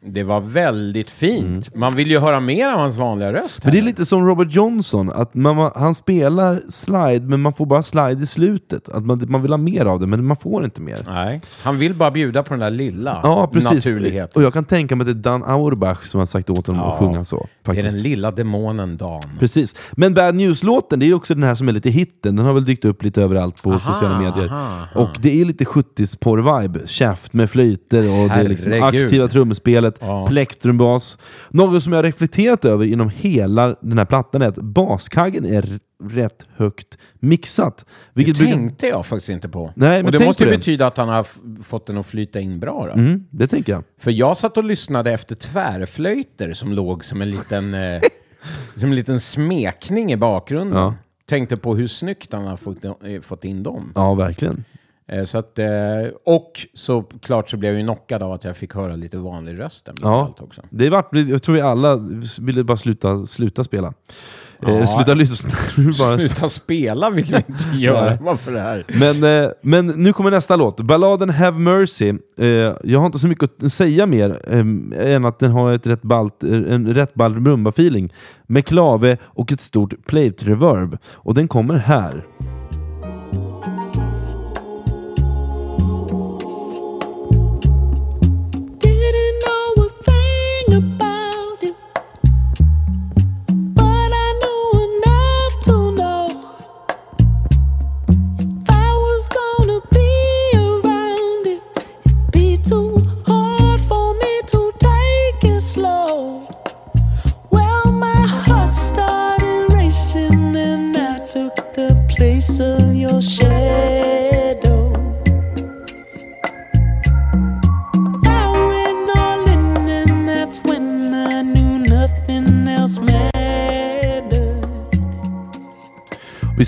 [0.03, 1.75] Det var väldigt fint.
[1.75, 3.65] Man vill ju höra mer av hans vanliga röst.
[3.65, 7.67] Men det är lite som Robert Johnson, att man, han spelar slide, men man får
[7.67, 8.89] bara slide i slutet.
[8.89, 10.99] Att man, man vill ha mer av det, men man får inte mer.
[11.07, 13.71] Nej, han vill bara bjuda på den där lilla Ja, precis.
[13.73, 14.41] naturligheten.
[14.41, 16.83] Och jag kan tänka mig att det är Dan Auerbach som har sagt åt honom
[16.89, 17.37] att sjunga så.
[17.63, 17.95] Det är Faktiskt.
[17.97, 19.21] den lilla demonen Dan.
[19.39, 19.75] Precis.
[19.93, 22.37] Men Bad News-låten, det är också den här som är lite hitten.
[22.37, 24.47] Den har väl dykt upp lite överallt på sociala medier.
[24.53, 26.87] aha, Och det är lite 70s-porr-vibe.
[26.87, 30.27] Käft med flöjter och det är liksom aktiva trumspelet, Ja.
[30.27, 31.19] plektrumbas.
[31.51, 36.47] Något som jag reflekterat över inom hela den här plattan är att baskaggen är rätt
[36.57, 37.79] högt mixat.
[37.79, 39.73] Det Vilket brukar- tänkte jag faktiskt inte på.
[39.77, 40.51] Nej, men och det måste det.
[40.51, 41.27] betyda att han har
[41.63, 42.93] fått den att flyta in bra då.
[43.01, 43.85] Mm, det tänker jag.
[44.01, 48.01] För jag satt och lyssnade efter tvärflöjter som låg som en liten, eh,
[48.75, 50.79] som en liten smekning i bakgrunden.
[50.79, 50.95] Ja.
[51.29, 53.93] Tänkte på hur snyggt han har fått, eh, fått in dem.
[53.95, 54.65] Ja, verkligen.
[55.13, 55.67] Eh, Så att, eh,
[56.25, 59.89] och såklart så blev jag ju knockad av att jag fick höra lite vanlig röst.
[60.03, 60.63] Ja, också.
[60.71, 61.99] det vart, jag tror vi alla
[62.41, 63.93] ville bara sluta, sluta spela.
[64.67, 64.87] Eh, Ja.
[64.87, 65.51] sluta lyssna.
[65.99, 68.19] bara, Sluta spela vill vi inte göra.
[68.21, 68.85] Varför det här?
[68.89, 70.81] men, eh, men nu kommer nästa låt.
[70.81, 72.09] Balladen Have Mercy.
[72.39, 72.47] Eh,
[72.85, 76.03] jag har inte så mycket att säga mer eh, än att den har ett rätt
[76.03, 78.13] ballt, eh, en rätt ball rumba-feeling.
[78.47, 80.99] Med klave och ett stort plate-reverb.
[81.13, 82.25] Och den kommer här.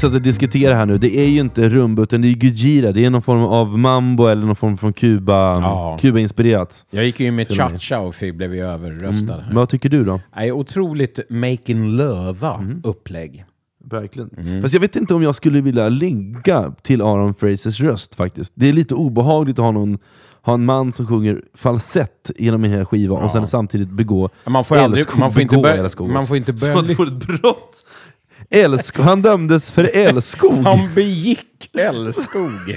[0.02, 3.04] Satt och diskuterade här nu, det är ju inte rumba utan det är Gujira, det
[3.04, 5.98] är någon form av mambo eller någon form från Kuba, Ja.
[6.00, 6.86] Kuba-inspirerat.
[6.90, 9.44] Jag gick ju med cha-cha och fick, blev ju överröstad.
[9.46, 10.20] Men vad tycker du då?
[10.36, 12.80] Nej, otroligt making lova Mm.
[12.84, 13.44] upplägg.
[13.90, 14.30] Verkligen.
[14.38, 14.62] Mm.
[14.62, 18.52] Fast jag vet inte om jag skulle vilja ligga till Aaron Frasers röst faktiskt.
[18.56, 19.98] Det är lite obehagligt att ha, någon,
[20.42, 24.64] ha en man som sjunger falsett genom en hel skiva och sen samtidigt begå Man
[24.64, 25.88] får, aldrig, man får inte börja...
[26.12, 26.78] Man får inte Som börja...
[26.78, 27.84] att det ett brott!
[28.50, 30.64] Älsk, han dömdes för älskog!
[30.64, 32.76] Han begick älskog.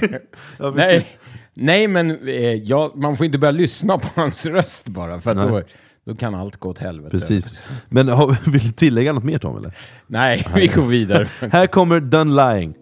[0.58, 1.06] Ja, nej,
[1.54, 5.62] nej, men eh, ja, man får inte börja lyssna på hans röst bara, för då,
[6.06, 7.10] då kan allt gå åt helvete.
[7.10, 7.60] Precis.
[7.88, 9.56] Men har, vill du tillägga något mer Tom?
[9.56, 9.74] Eller?
[10.06, 11.28] Nej, vi går vidare.
[11.52, 12.74] Här kommer Done Lying.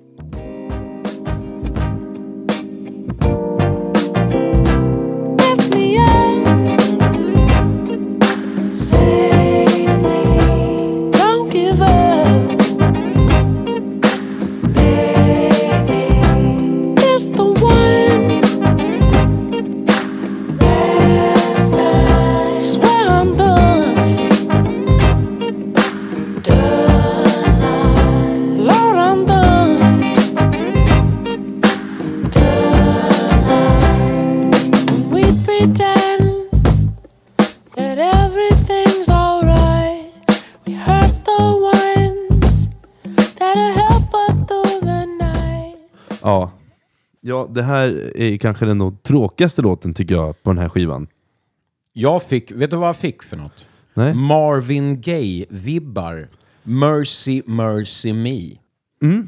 [47.54, 51.06] Det här är kanske den tråkigaste låten tycker jag på den här skivan.
[51.92, 53.66] Jag fick, vet du vad jag fick för något?
[53.94, 54.14] Nej?
[54.14, 56.28] Marvin Gaye-vibbar.
[56.62, 58.63] Mercy, mercy me.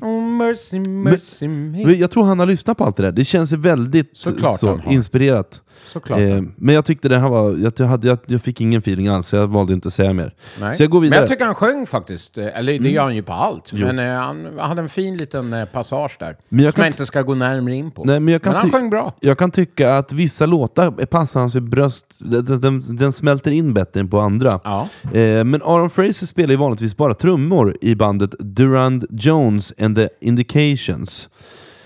[0.00, 1.84] Oh, mercy, mercy me.
[1.86, 3.12] Men Jag tror han har lyssnat på allt det där.
[3.12, 5.60] Det känns väldigt Såklart så, han inspirerat.
[5.92, 6.20] Såklart.
[6.20, 7.72] Eh, men jag tyckte det här var...
[7.78, 10.34] Jag, hade, jag, jag fick ingen feeling alls, jag valde inte att säga mer.
[10.60, 10.74] Nej.
[10.74, 11.16] Så jag går vidare.
[11.18, 11.20] Mm.
[11.20, 12.38] Men jag tycker han sjöng faktiskt.
[12.38, 13.72] eh, Eller det gör han ju på allt.
[13.72, 16.36] Men eh, han hade en fin liten eh, passage där.
[16.48, 18.04] Men jag som jag inte ska gå närmare in på.
[18.04, 19.14] Nej, men jag kan han ty- sjöng bra.
[19.20, 24.00] Jag kan tycka att vissa låtar passar hans bröst, den, den, den smälter in bättre
[24.00, 24.60] än på andra.
[24.64, 24.88] Ja.
[25.12, 30.08] Eh, men Aaron Fraser spelar ju vanligtvis bara trummor i bandet Durand Jones and the
[30.20, 31.28] Indications.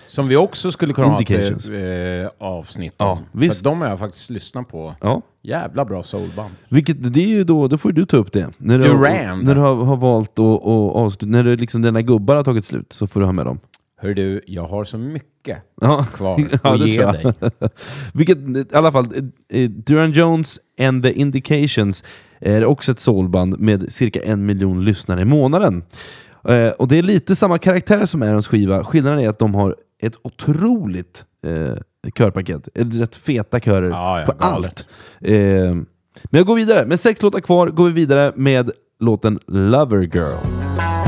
[0.06, 3.24] Som vi också skulle kunna ha ett eh, avsnitt Ja, om.
[3.32, 3.56] visst.
[3.56, 4.94] För de har jag faktiskt lyssnat på.
[5.00, 5.22] Ja.
[5.42, 6.54] Jävla bra soulband.
[6.68, 8.50] Vilket, det är ju då, då får du ta upp det.
[8.58, 9.44] När du, Durand.
[9.44, 10.62] när du har, har valt att
[10.96, 13.60] avsluta, när du liksom dina gubbar har tagit slut så får du ha med dem.
[14.02, 16.06] Hör du, jag har så mycket Ja.
[16.14, 17.24] kvar att ge dig.
[18.14, 19.06] Vilket, i alla fall,
[19.50, 22.04] eh, eh, Duran Jones and the Indications
[22.40, 25.82] är också ett soulband med cirka en miljon lyssnare i månaden.
[26.48, 29.76] Eh, och det är lite samma karaktär som Aarons skiva, skillnaden är att de har
[30.02, 31.74] ett otroligt eh,
[32.14, 32.68] körpaket.
[32.74, 34.64] Eller Rätt feta körer Ja, ja, på galet.
[34.66, 34.86] allt.
[35.20, 35.34] Eh,
[36.24, 40.99] men jag går vidare, med sex låtar kvar går vi vidare med låten Lover Girl.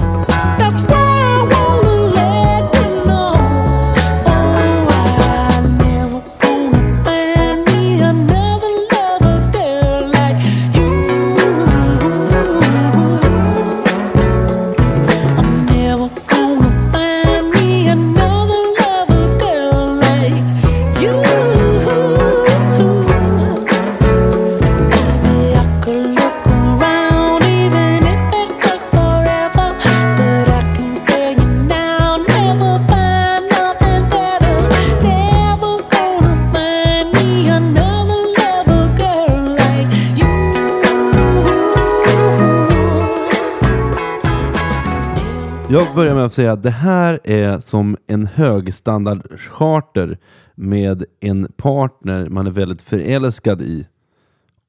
[45.73, 50.19] Jag börjar med att säga att det här är som en högstandardcharter
[50.55, 53.87] med en partner man är väldigt förälskad i.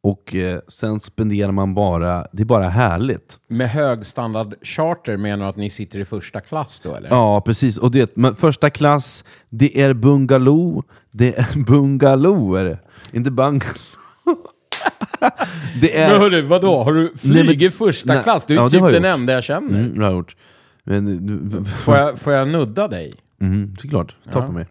[0.03, 3.39] Och eh, sen spenderar man bara, det är bara härligt.
[3.47, 7.09] Med högstandard charter menar du att ni sitter i första klass då eller?
[7.09, 7.77] Ja, precis.
[7.77, 10.83] Och det, men första klass, det är bungalow.
[11.11, 12.79] Det är bungalower.
[13.11, 13.73] Inte bungalow.
[15.81, 16.19] det Men är...
[16.19, 16.83] hörru, vadå?
[16.83, 18.45] Har du flugit men- första nej, klass?
[18.45, 19.03] Du är ja, typ den gjort.
[19.05, 19.79] enda jag känner.
[19.79, 20.35] Mm, det har jag gjort.
[20.83, 23.13] Men, Får, jag, får jag nudda dig?
[23.41, 24.15] Mm, såklart.
[24.31, 24.65] Ta på mig.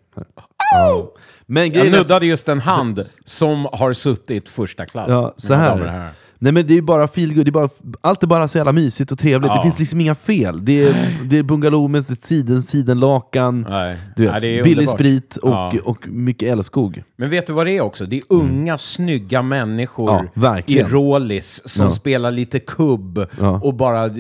[0.75, 1.13] Ja.
[1.47, 5.09] Men Jag nuddade just en hand som har suttit första klass.
[5.09, 6.11] Ja, så här.
[6.43, 7.69] Nej men det är bara feelgood, det är bara,
[8.01, 9.49] allt är bara så jävla mysigt och trevligt.
[9.51, 9.57] Ja.
[9.57, 10.65] Det finns liksom inga fel.
[10.65, 13.97] Det är, det är bungalow med siden, sidenlakan, Nej.
[14.17, 14.97] du vet, Nej, det är billig underbart.
[15.01, 15.73] sprit och, Ja.
[15.85, 17.03] och mycket älskog.
[17.19, 18.07] Men vet du vad det är också?
[18.07, 20.27] Det är unga, snygga människor Mm.
[20.35, 21.93] Ja, i rålis som Ja.
[21.93, 23.27] spelar lite kubb
[23.63, 24.13] och bara eh,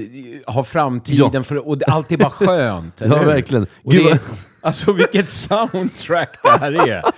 [0.46, 3.00] har framtiden för och allt är bara skönt.
[3.04, 3.66] Ja, verkligen.
[3.84, 4.18] Gud, det
[4.62, 7.02] alltså vilket soundtrack det här är.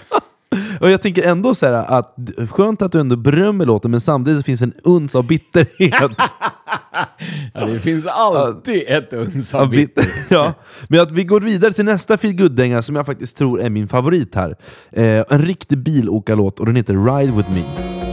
[0.81, 2.17] Och jag tänker ändå så här att
[2.51, 6.13] skönt att du ändå berömmer låten, men samtidigt finns en uns av bitterhet.
[7.55, 10.03] Ja, det finns alltid ett uns av av bitter.
[10.03, 10.35] bitter.
[10.35, 10.55] ja.
[10.89, 14.35] Men att vi går vidare till nästa feelgood-dänga som jag faktiskt tror är min favorit
[14.35, 14.57] här.
[14.93, 18.04] Eh, en riktig bilåkarlåt och den heter Ride With Me.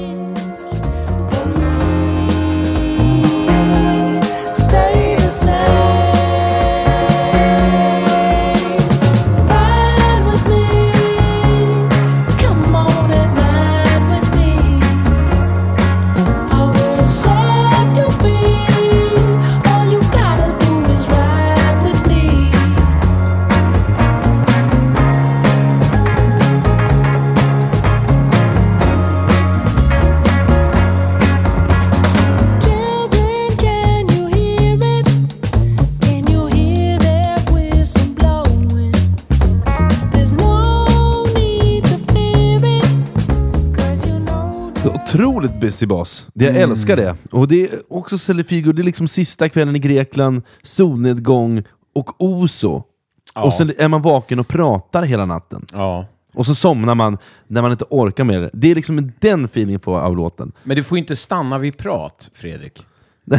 [45.13, 46.27] Otroligt busy bas.
[46.33, 47.15] Det, jag älskar det.
[47.31, 51.63] Och det är också Celefigo, det är liksom sista kvällen i Grekland, solnedgång
[51.95, 52.83] och Oso.
[53.35, 55.65] Och sen är man vaken och pratar hela natten.
[55.73, 56.05] Ja.
[56.33, 58.49] Och så somnar man när man inte orkar med det.
[58.53, 60.51] Det är liksom den feelingen får av låten.
[60.63, 62.85] Men du får inte stanna vid prat, Fredrik.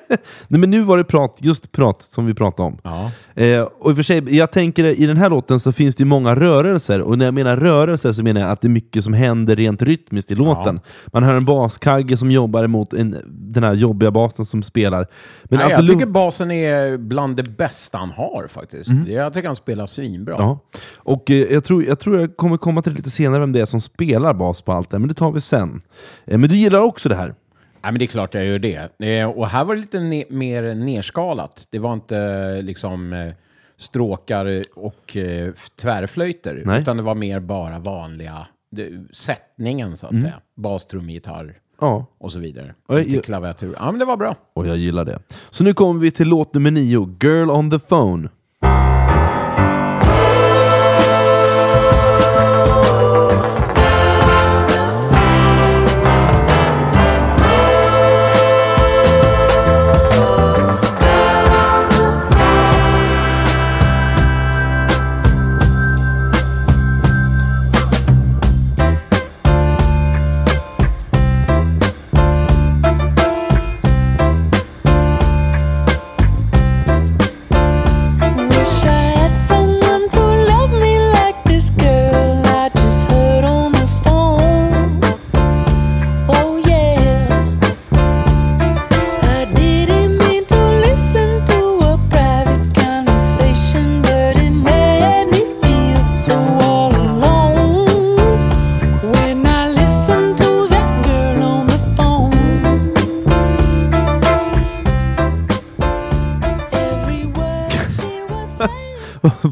[0.48, 2.78] Nej, men nu var det prat, just prat som vi pratade om.
[2.82, 3.10] Ja.
[3.42, 6.34] Eh, och i och sig, jag tänker i den här låten så finns det många
[6.34, 9.56] rörelser, och när jag menar rörelser så menar jag att det är mycket som händer
[9.56, 10.80] rent rytmiskt i låten.
[11.06, 15.06] Man hör en baskagge som jobbar emot en, den här jobbiga basen som spelar.
[15.44, 18.90] Men Nej, jag tycker basen är bland det bästa han har faktiskt.
[19.06, 20.34] Jag tycker han spelar svinbra.
[20.38, 20.58] Ja.
[20.96, 23.66] Och eh, jag, tror, jag tror jag kommer komma till lite senare vem det är
[23.66, 25.80] som spelar bas på allt det men det tar vi sen.
[26.24, 27.34] Eh, men du gillar också det här?
[27.82, 29.00] Nej, men det är klart jag gör det.
[29.02, 31.66] Eh, Och här var det lite ne- mer nerskalat.
[31.70, 33.32] Det var inte liksom eh,
[33.76, 36.62] stråkar och eh, tvärflöjter.
[36.64, 36.80] Nej.
[36.80, 40.40] Utan det var mer bara vanliga det, sättningen så att säga.
[40.56, 42.06] Bas, trum, gitarr Ja.
[42.18, 42.74] och så vidare.
[42.88, 43.74] Och jag- Lite klaviatur.
[43.78, 44.34] Ja, men det var bra.
[44.54, 45.18] Och jag gillar det.
[45.50, 48.28] Så nu kommer vi till låt nummer nio, Girl on the phone.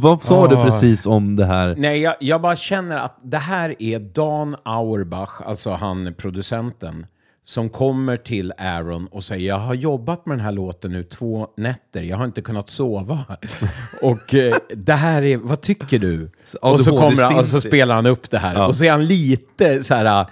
[0.00, 0.64] Vad sa du Ah.
[0.64, 1.74] precis om det här?
[1.78, 7.06] Nej, jag, jag bara känner att det här är Dan Auerbach, alltså han producenten,
[7.44, 11.46] som kommer till Aaron och säger jag har jobbat med den här låten nu två
[11.56, 13.18] nätter, jag har inte kunnat sova.
[14.02, 16.30] och eh, det här är, vad tycker du?
[16.62, 18.66] och så kommer han, och så spelar han upp det här.
[18.68, 20.26] Och så är han lite så här,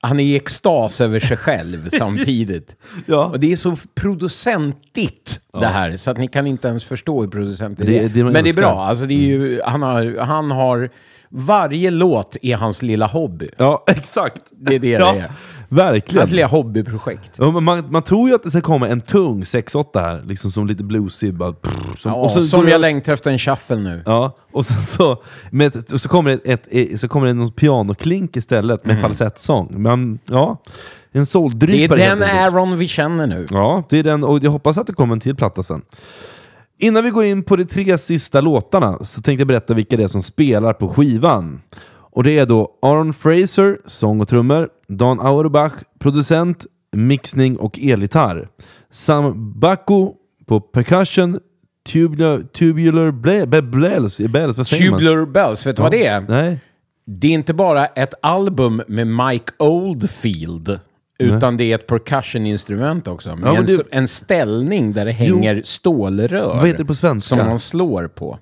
[0.00, 2.76] han är i extas över sig själv samtidigt.
[3.06, 3.24] Ja.
[3.26, 7.28] Och det är så producentigt det här, så att ni kan inte ens förstå hur
[7.28, 8.08] producentigt det, Det- är.
[8.08, 8.84] det Men det är bra.
[8.84, 10.90] Alltså det är ju, han, har, han har
[11.28, 13.50] Varje låt är hans lilla hobby.
[13.56, 14.42] Ja, exakt.
[14.50, 15.30] Det är det ja, det är.
[15.68, 16.20] Verkligen.
[16.20, 17.32] Hans lilla hobbyprojekt.
[17.38, 20.66] Ja, man, man tror ju att det ska komma en tung 6-8 här, liksom som
[20.66, 21.34] lite bluesig.
[21.34, 24.02] Bara, prr, som, Ja, och så som jag längtar efter en shuffle nu.
[24.06, 27.32] Ja, och sen så, med ett, och så kommer det, ett, ett, så kommer det
[27.32, 29.74] någon pianoklink istället med falsettsång.
[29.76, 30.62] Men ja,
[31.12, 31.58] en Mm.
[31.58, 32.22] Det är den.
[32.22, 33.46] Aaron vi känner nu.
[33.50, 35.82] Ja, det är den, och jag hoppas att det kommer en till platta sen.
[36.78, 40.02] Innan vi går in på de tre sista låtarna så tänkte jag berätta vilka det
[40.02, 41.60] är som spelar på skivan.
[42.16, 48.48] Och det är då Aaron Fraser, sång och trummor, Dan Auerbach, producent, mixning och elgitarr.
[48.90, 50.12] Sam Bacco
[50.46, 51.40] på percussion,
[51.92, 55.00] tubular, tubular ble, bells, bells, vad säger man?
[55.00, 56.20] Tubular Bells, vet du vad det är?
[56.20, 56.60] Nej.
[57.06, 60.80] Det är inte bara ett album med Mike Oldfield,
[61.18, 63.36] utan det är ett percussioninstrument också.
[63.36, 66.46] Med Ja, en, det- en ställning där det hänger stålrör.
[66.56, 67.36] Vad heter det på svenska?
[67.36, 68.38] Som man slår på.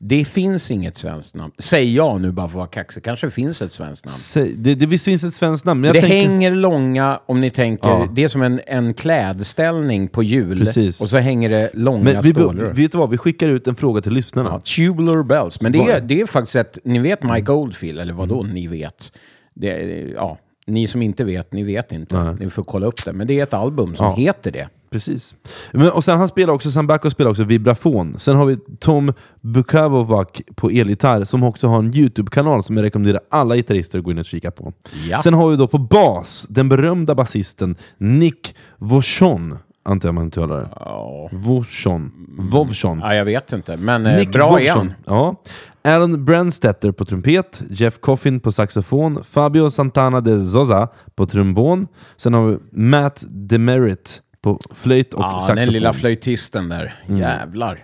[0.00, 1.52] Det finns inget svenskt namn.
[1.58, 3.02] Säger jag nu bara för att vara kaxig.
[3.04, 4.14] kanske finns ett svenskt namn.
[4.16, 6.08] Säg- Det, det visst finns ett svenskt namn, det tänker...
[6.08, 8.08] hänger långa, om ni tänker, Ja.
[8.14, 10.58] det är som en, en klädställning på hjul.
[10.58, 11.00] Precis.
[11.00, 12.72] Och så hänger det långa vi, stålrör.
[12.72, 14.50] vet du vad, vi skickar ut en fråga till lyssnarna.
[14.52, 15.60] Ja, tubular bells.
[15.60, 16.20] Men det är, det?
[16.20, 16.78] är faktiskt ett...
[16.84, 19.12] Ni vet Mike Oldfield, eller vad då ni vet?
[19.54, 19.68] Det,
[20.14, 20.38] ja,
[20.68, 22.36] ni som inte vet, ni vet inte.
[22.40, 23.12] Ni får kolla upp det.
[23.12, 24.14] Men det är ett album som Ja.
[24.14, 24.68] heter det.
[24.90, 25.36] Precis.
[25.72, 28.18] Men, och sen han spelar också, Sam Bacco spelar också vibrafon.
[28.18, 33.20] Sen har vi Tom Bukavovac på elgitarr som också har en YouTube-kanal som jag rekommenderar
[33.30, 34.72] alla gitarrister att gå in och kika på.
[35.10, 35.18] Ja.
[35.18, 39.58] Sen har vi då på bas den berömda basisten Nick Vauchon.
[39.88, 40.68] Antar jag man uttalar det.
[40.76, 41.28] Ja.
[41.32, 42.12] Vauchon.
[42.38, 42.98] Vauchon.
[43.00, 43.76] ja, jag vet inte.
[43.76, 44.92] Men eh, Nick bra igen.
[45.06, 45.42] Ja.
[45.84, 51.86] Alan Brandstetter på trumpet, Jeff Coffin på saxofon, Fabio Santana de Zoza på trombon.
[52.16, 55.56] Sen har vi Matt Demerit på flöjt och Ja, saxofon.
[55.56, 56.94] den lilla flöjtisten där.
[57.08, 57.20] Mm.
[57.20, 57.78] Jävlar.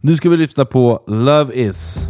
[0.00, 2.06] Nu ska vi lyssna på Love Is.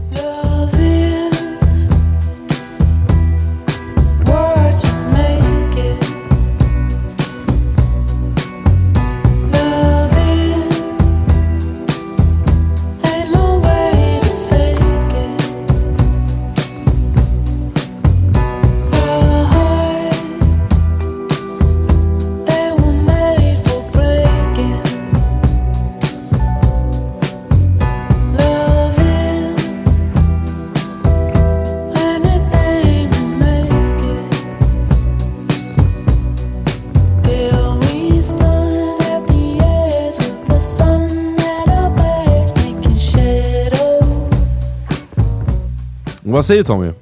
[46.39, 46.93] Vad säger Tommy?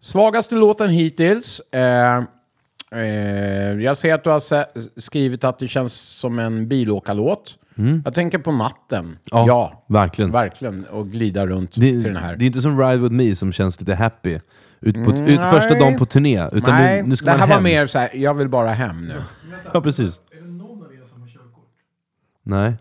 [0.00, 1.60] Svagaste låten hittills.
[1.72, 2.16] Eh,
[2.92, 3.02] eh,
[3.82, 4.40] jag ser att du har
[5.00, 7.58] skrivit att det känns som en bilåkarlåt.
[8.04, 9.04] Jag tänker på natten.
[9.04, 9.16] Mm.
[9.30, 10.32] Ja, ja verkligen.
[10.32, 10.84] Verkligen.
[10.84, 12.36] Och glida runt Det, till den här.
[12.36, 14.38] det är inte som Ride With Me som känns lite happy.
[14.80, 16.48] Ut, på, Mm, ut första dagen på turné.
[16.52, 17.56] Utan Nej, nu, nu ska det man här hem.
[17.56, 19.14] var mer så här, jag vill bara hem nu.
[19.74, 20.20] Ja, precis.
[22.42, 22.74] Nej.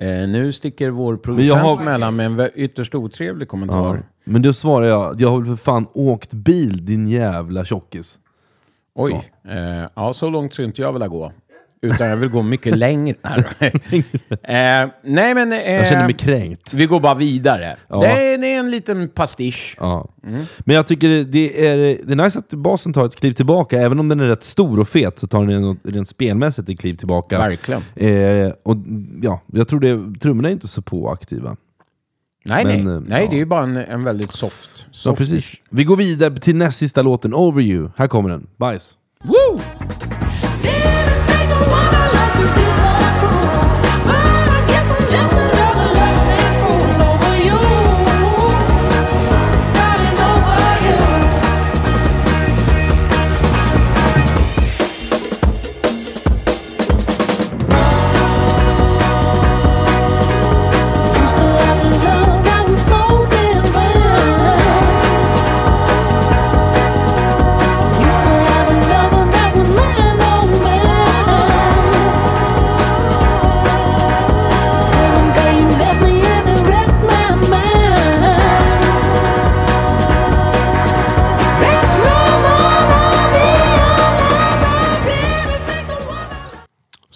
[0.00, 3.96] Eh, nu sticker vår jag producent har- mellan med en ytterst otrevlig kommentar.
[3.96, 4.02] Ja.
[4.28, 8.18] Men då svarar jag, jag har väl för fan åkt bil din jävla tjockis.
[8.94, 11.32] Oj, eh, ja så långt skulle inte jag vilja gå.
[11.82, 13.14] Utan jag vill gå mycket längre.
[14.42, 15.52] eh, nej men...
[15.52, 16.74] Eh, Jag känner mig kränkt.
[16.74, 17.76] Vi går bara vidare.
[17.88, 18.00] Ja.
[18.00, 19.76] Det, är, det är en liten pastisch.
[19.80, 20.08] Ja.
[20.58, 23.80] Men jag tycker det- det är, det är nice att basen tar ett kliv tillbaka,
[23.80, 26.94] även om den är rätt stor och fet så tar den rent spelmässigt ett kliv
[26.94, 27.38] tillbaka.
[27.38, 27.82] Verkligen.
[27.96, 28.76] Eh, och
[29.22, 31.56] ja, jag tror det, trummorna är inte så påaktiva.
[32.44, 32.94] Nej, Men, nej.
[32.94, 33.30] eh, nej ja.
[33.30, 34.70] det är ju bara en, en väldigt soft.
[34.74, 35.52] Ja, soft precis.
[35.70, 37.90] Vi går vidare till näst sista låten, Over You.
[37.96, 38.46] Här kommer den.
[38.56, 38.94] Bajs.
[39.24, 39.60] Woo!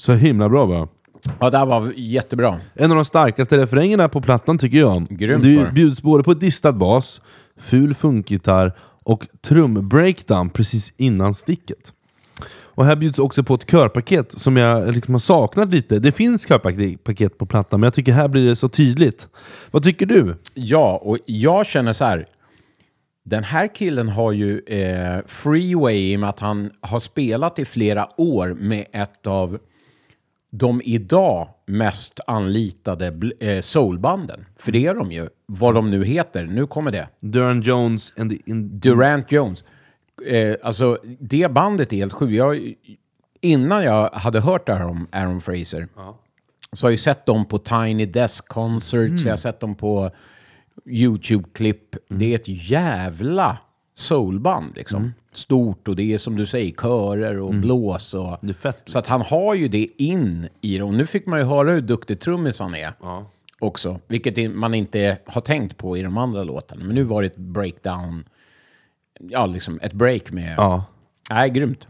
[0.03, 0.88] Så himla bra va?
[1.40, 2.61] Ja, det här var jättebra.
[2.74, 5.07] En av de starkaste refrängerna på plattan tycker jag.
[5.09, 5.72] Grymt det var det.
[5.72, 7.20] bjuds både på distad bas,
[7.57, 8.72] ful funkgitarr
[9.05, 11.92] och trumbreakdown precis innan sticket.
[12.74, 15.98] Och här bjuds också på ett körpaket som jag liksom har saknat lite.
[15.98, 19.28] Det finns körpaket på plattan, men jag tycker här blir det så tydligt.
[19.70, 20.36] Vad tycker du?
[20.55, 22.26] Ja, och jag känner så här.
[23.24, 27.64] Den här killen har ju eh, freeway i och med att han har spelat i
[27.64, 29.59] flera år med ett av
[30.55, 34.44] de idag mest anlitade eh, soulbanden.
[34.59, 35.28] För det är de ju.
[35.46, 36.46] Vad de nu heter.
[36.46, 37.09] Nu kommer det.
[37.20, 38.50] Duran Jones and the...
[38.50, 39.64] In, Durant Jones.
[40.26, 42.32] Eh, alltså, det bandet är helt sjukt.
[42.32, 42.74] Jag,
[43.40, 45.88] innan jag hade hört det här om Aaron Fraser
[46.72, 50.11] så har jag sett dem på Tiny Desk Concerts, jag har sett dem på
[50.86, 51.96] YouTube-klipp.
[52.09, 53.59] Det är ett jävla
[53.95, 55.12] soulband liksom.
[55.32, 58.14] Stort och det är som du säger körer och blås.
[58.14, 58.38] Och.
[58.84, 60.84] Så att han har ju det in i det.
[60.84, 62.93] Och nu fick man ju höra hur duktig trummis han är.
[63.59, 64.01] Också.
[64.07, 66.84] Vilket man inte har tänkt på i de andra låtarna.
[66.84, 68.24] Men nu var det ett breakdown.
[69.20, 70.55] Ja, liksom ett break med...
[70.57, 70.84] Ja.
[71.30, 71.86] Nej, grymt.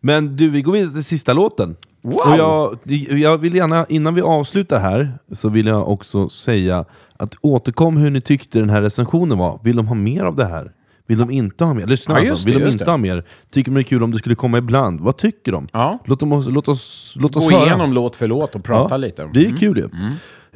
[0.00, 1.76] Men du, vi går vidare till sista låten.
[2.00, 2.14] Wow!
[2.14, 2.78] Och jag,
[3.18, 6.84] jag vill gärna, innan vi avslutar här, så vill jag också säga
[7.16, 9.60] att återkom hur ni tyckte den här recensionen var.
[9.62, 10.72] Vill de ha mer av det här?
[11.06, 11.86] Vill de inte ha mer?
[11.86, 12.90] Lyssna Ja, alltså, vill det, de inte det.
[12.90, 13.24] ha mer?
[13.52, 15.00] Tycker de det är kul om det skulle komma ibland?
[15.00, 15.66] Vad tycker de?
[15.72, 15.98] Ja.
[16.04, 17.66] Låt, dem, låt oss, låt oss Gå höra.
[17.66, 19.30] igenom låt för låt och prata Ja, lite.
[19.34, 19.88] Det är ju kul ju.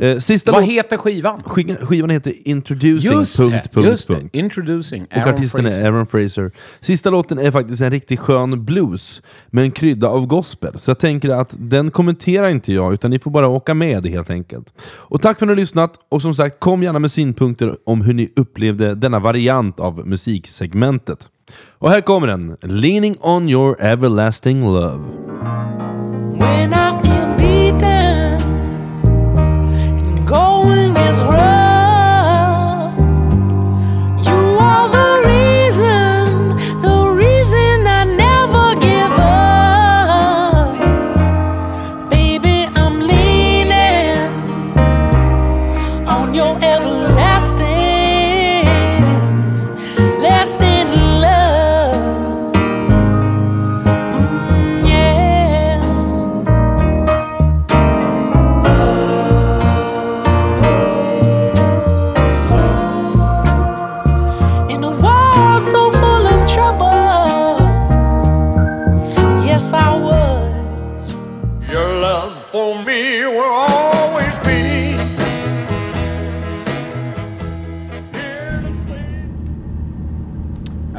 [0.01, 1.43] Eh, sista Vad låt, heter skivan?
[1.47, 3.13] skivan, skivan heter Introducing...
[3.13, 4.15] Just punkt, det, punkt, just det.
[4.15, 4.35] punkt.
[4.37, 5.81] Introducing Och Aaron artisten Fraser.
[5.83, 6.51] är Aaron Fraser.
[6.81, 10.79] Sista låten är faktiskt en riktigt skön blues med en krydda av gospel.
[10.79, 14.31] Så jag tänker att den kommenterar inte jag, utan ni får bara åka med helt
[14.31, 14.67] enkelt.
[14.83, 18.01] Och tack för att ni har lyssnat, och som sagt, kom gärna med synpunkter om
[18.03, 21.29] hur ni upplevde denna variant av musiksegmentet.
[21.79, 25.05] Och här kommer den, Leaning on your everlasting love.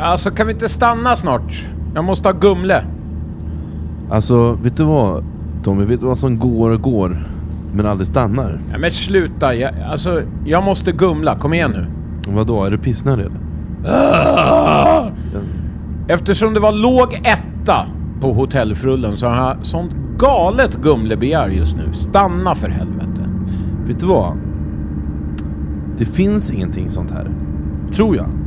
[0.10, 1.66] Alltså, kan vi inte stanna snart?
[1.96, 2.84] Jag måste ha Gumle.
[4.12, 5.24] Alltså, vet du vad
[5.64, 5.86] Tommy?
[5.86, 7.18] Vet du vad som går och går,
[7.74, 8.60] men aldrig stannar?
[8.72, 9.56] Ja, men sluta.
[9.56, 11.40] Jag, alltså, jag måste Gumla.
[11.40, 11.86] Kom igen nu.
[12.34, 13.40] Vadå, är du pissnödig eller?
[16.08, 17.86] Eftersom det var låg etta
[18.22, 21.94] på hotellfrullen så har jag sånt galet Gumlebegär just nu.
[21.94, 23.30] Stanna för helvete.
[23.88, 24.38] Vet du vad?
[25.98, 27.28] Det finns ingenting sånt här.
[27.92, 28.39] Tror jag.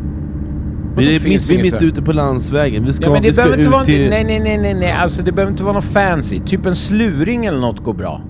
[0.97, 2.85] Vi är, finns mitt, vi är mitt ute på landsvägen.
[2.87, 3.85] Vi ska, Ja, men vi det ska behöver inte ut vara...
[3.85, 4.11] till...
[4.11, 4.93] Nej, nej, nej, nej, nej.
[4.93, 6.41] Alltså det behöver inte vara något fancy.
[6.47, 8.23] Typ en sluring eller något går bra.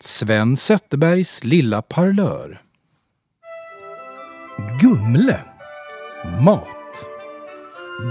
[0.00, 2.58] Sven Zetterbergs lilla parlör.
[4.80, 5.38] Gumle.
[6.40, 6.66] Mat.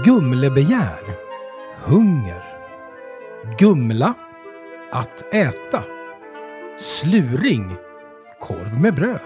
[0.04, 1.00] Gumlebegär.
[1.84, 2.42] Hunger.
[3.58, 4.14] Gumla.
[4.92, 5.82] Att äta.
[6.78, 7.74] Sluring.
[8.40, 9.20] Korv med bröd.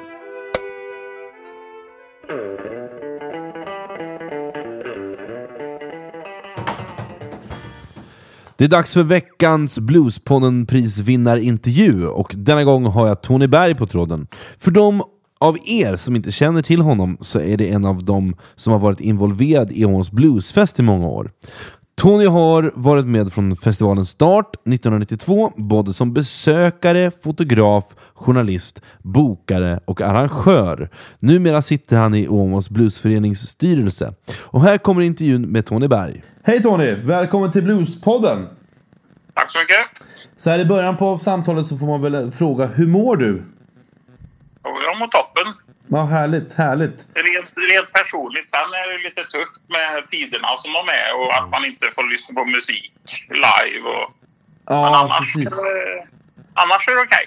[8.60, 14.26] Det är dags för veckans Bluespodden-prisvinnarintervju och denna gång har jag Tony Berg på tråden.
[14.58, 15.02] För de
[15.38, 18.80] av er som inte känner till honom så är det en av dem som har
[18.80, 21.30] varit involverad i Åmåls Bluesfest i många år.
[22.00, 27.84] Tony har varit med från festivalens start 1992, både som besökare, fotograf,
[28.14, 30.88] journalist, bokare och arrangör.
[31.18, 34.14] Numera sitter han i Åmåls Bluesförenings styrelse.
[34.44, 36.22] Och här kommer intervjun med Tony Berg.
[36.42, 36.94] Hej Tony!
[36.94, 38.46] Välkommen till Bluespodden!
[39.34, 40.08] Tack så mycket.
[40.36, 43.34] Så här i början på samtalet så får man väl fråga, hur mår du?
[44.62, 45.54] Och jag mår toppen.
[45.92, 47.06] Ja, härligt, härligt.
[47.14, 48.50] Rent, rent personligt.
[48.50, 52.10] Sen är det lite tufft med tiderna som de är och att man inte får
[52.12, 52.92] lyssna på musik
[53.28, 53.88] live.
[53.88, 54.10] Och,
[54.66, 55.52] men Ja, annars, precis.
[55.52, 56.04] eh,
[56.54, 57.26] annars är det okej.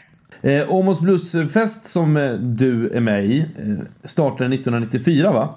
[0.61, 5.55] Eh, Åmåls Bluesfest som eh, du är med i eh, startade 1994 va?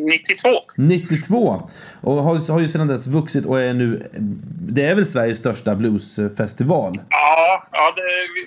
[0.00, 0.48] 92.
[0.76, 1.68] 92!
[2.00, 4.10] Och har, har ju sedan dess vuxit och är nu...
[4.72, 6.94] Det är väl Sveriges största bluesfestival?
[7.08, 8.02] Ja, ja det,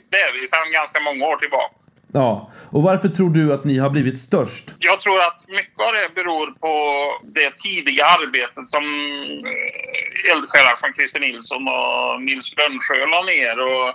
[0.09, 1.75] det är vi sedan ganska många år tillbaka.
[2.13, 2.51] Ja.
[2.71, 4.73] Och varför tror du att ni har blivit störst?
[4.79, 6.75] Jag tror att mycket av det beror på
[7.23, 8.83] det tidiga arbetet som
[9.45, 13.93] eh, eldsjälar som Christer Nilsson och Nils Lönnsjö la ner och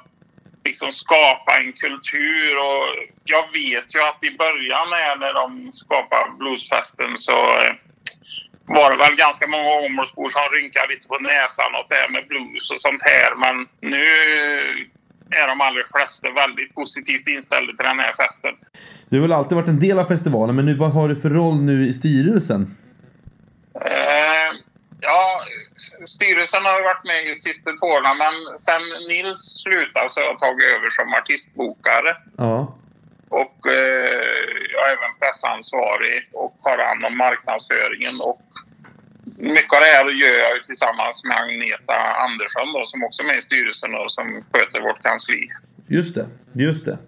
[0.65, 2.85] liksom skapa en kultur och
[3.25, 7.73] jag vet ju att i början när, de skapade bluesfesten så eh,
[8.67, 12.27] var det väl ganska många Åmålsbor som rynkade lite på näsan åt det här med
[12.29, 13.31] blues och sånt här.
[13.45, 13.55] Men
[13.95, 14.05] nu
[15.31, 18.55] är de allra flesta väldigt positivt inställda till den här festen.
[19.09, 21.31] Du har väl alltid varit en del av festivalen, men nu, vad har du för
[21.31, 22.77] roll nu i styrelsen?
[23.75, 24.51] Eh,
[25.01, 25.41] ja,
[26.07, 30.39] styrelsen har varit med i sista två åren men sen Nils slutade så har jag
[30.39, 32.17] tagit över som artistbokare.
[32.37, 32.75] Ja.
[33.29, 38.21] Och eh, jag är även pressansvarig och har hand om marknadsföringen.
[38.21, 38.43] Och
[39.39, 43.27] mycket av det här gör jag ju tillsammans med Agneta Andersson då, som också är
[43.27, 45.41] med i styrelsen och som sköter vårt kansli.
[45.97, 46.99] Just det, just det.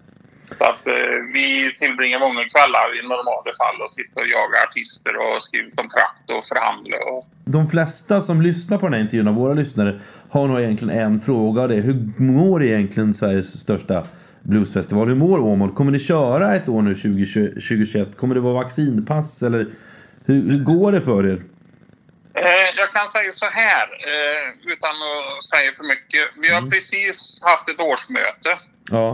[0.57, 0.93] Så att eh,
[1.33, 6.25] vi tillbringar många kvällar i normala fall och sitter och jagar artister och skriver kontrakt
[6.35, 7.01] och förhandlar.
[7.11, 7.27] Och...
[7.45, 11.21] De flesta som lyssnar på den här intervjun av våra lyssnare har nog egentligen en
[11.21, 14.03] fråga och det är hur mår egentligen Sveriges största
[14.41, 15.07] bluesfestival?
[15.07, 15.71] Hur mår Åmål?
[15.71, 18.17] Kommer ni köra ett år nu 2020 2021?
[18.17, 19.67] Kommer det vara vaccinpass eller
[20.25, 21.41] hur, hur går det för er?
[22.33, 26.29] Eh, jag kan säga så här, eh, utan att säga för mycket.
[26.37, 28.59] Vi har precis haft ett årsmöte
[28.91, 29.09] Ja.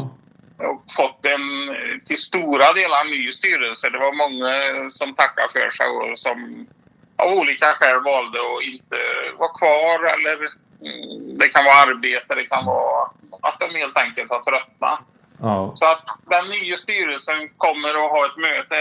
[0.57, 3.89] och fått en till stora delar ny styrelse.
[3.89, 6.67] Det var många som tackade för sig och som
[7.15, 8.97] av olika skäl valde att inte
[9.37, 13.09] vara kvar eller mm, det kan vara arbete, det kan vara
[13.41, 14.99] att de helt enkelt har tröttnat.
[15.41, 15.71] Ja.
[15.75, 18.75] Så att den nya styrelsen kommer att ha ett möte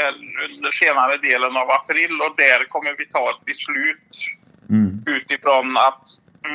[0.57, 4.17] under senare delen av april och där kommer vi ta ett beslut
[4.71, 5.03] Mm.
[5.07, 6.03] utifrån att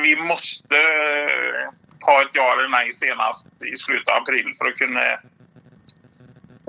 [0.02, 1.70] vi måste eh,
[2.06, 5.00] ha ett ja eller nej senast i slutet av april för att kunna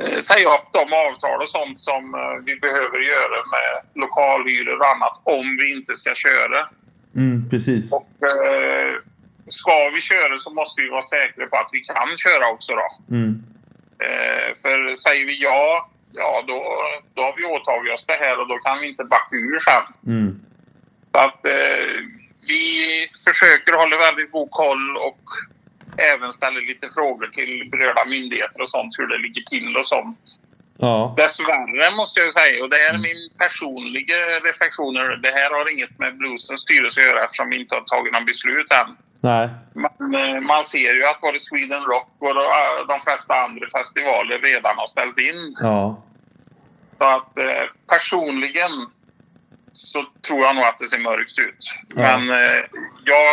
[0.01, 4.87] eh, säga upp de avtal och sånt som eh, vi behöver göra med lokalhyror och
[4.95, 6.67] annat om vi inte ska köra.
[7.15, 7.93] Mm, precis.
[7.93, 8.93] Och eh,
[9.53, 13.15] ska vi köra så måste vi vara säkra på att vi kan köra också då.
[13.15, 13.43] Mm.
[14.05, 16.57] Eh, för säger vi ja, ja då,
[17.13, 20.13] då har vi åtagit oss det här och då kan vi inte backa ur sen.
[20.13, 20.39] Mm.
[21.11, 21.93] Så att eh,
[22.47, 25.21] vi försöker hålla väldigt god koll och
[25.97, 30.19] även ställer lite frågor till berörda myndigheter och sånt, hur det ligger till och sånt.
[30.77, 31.13] Ja.
[31.17, 34.15] Dessvärre måste jag säga, och det här är min personliga
[34.49, 38.13] reflektioner, det här har inget med Bluesens styrelse att göra eftersom vi inte har tagit
[38.13, 38.97] någon beslut än.
[39.23, 39.49] Nej.
[39.73, 44.39] Men eh, man ser ju att både Sweden Rock och de- de flesta andra festivaler
[44.39, 45.55] redan har ställt in.
[45.61, 46.03] Ja.
[46.97, 48.71] Så att eh, personligen
[49.73, 51.73] så tror jag nog att det ser mörkt ut.
[51.95, 52.17] Ja.
[52.17, 52.61] Men eh,
[53.05, 53.25] jag,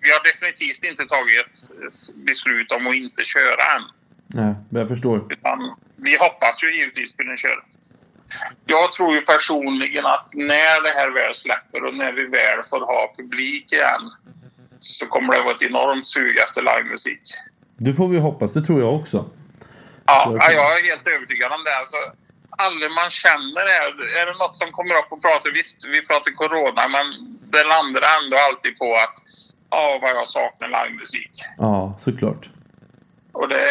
[0.00, 3.82] vi har definitivt inte tagit ett eh, beslut om att inte köra än.
[4.26, 5.32] Nej, men jag förstår.
[5.32, 7.60] Utan vi hoppas ju givetvis kunna köra.
[8.66, 12.80] Jag tror ju personligen att när det här väl släpper och när vi väl får
[12.80, 14.10] ha publik igen
[14.78, 17.20] så kommer det vara ett enormt sug efter livemusik.
[17.78, 19.30] Det får vi hoppas, det tror jag också.
[20.06, 21.76] Ja, Så- ja, jag är helt övertygad om det.
[21.78, 21.96] Alltså,
[22.58, 26.32] alla man känner är, är det något som kommer upp och pratar, visst vi pratar
[26.32, 27.06] corona men
[27.52, 29.14] det landar ändå alltid på att
[29.70, 31.30] ja, vad jag saknar livemusik.
[31.58, 32.50] Ja, såklart.
[33.32, 33.66] Och det...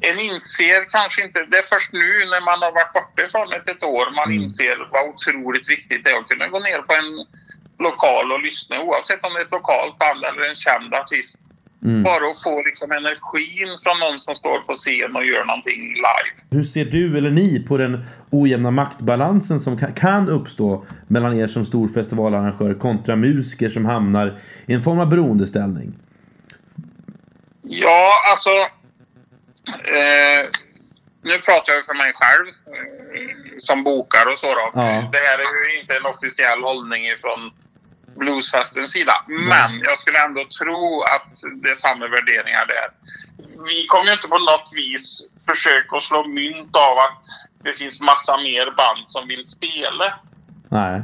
[0.00, 1.44] En inser kanske inte...
[1.50, 4.42] Det är först nu när man har varit borta ifrån ett, ett år man Mm.
[4.42, 7.26] inser vad otroligt viktigt det är att kunna gå ner på en
[7.78, 11.38] lokal och lyssna oavsett om det är ett lokalt band eller en känd artist.
[11.84, 12.02] Mm.
[12.02, 16.34] Bara att få liksom energin från någon som står på scen och gör någonting live.
[16.50, 21.46] Hur ser du eller ni på den ojämna maktbalansen som ka- kan uppstå mellan er
[21.46, 25.92] som stor festivalarrangör kontra musiker som hamnar i en form av beroendeställning?
[27.62, 28.50] Ja, alltså...
[29.68, 30.48] Eh,
[31.22, 34.46] nu pratar jag för mig själv eh, som bokare och så.
[34.46, 34.70] Då.
[34.74, 35.08] Ja.
[35.12, 37.40] Det här är ju inte en officiell hållning från
[38.18, 39.24] Bluesfestens sida.
[39.26, 42.88] Men jag skulle ändå tro att det är samma värderingar där.
[43.66, 47.24] Vi kommer ju inte på något vis försöka slå mynt av att
[47.64, 50.18] det finns massa mer band som vill spela.
[50.68, 51.02] Nej.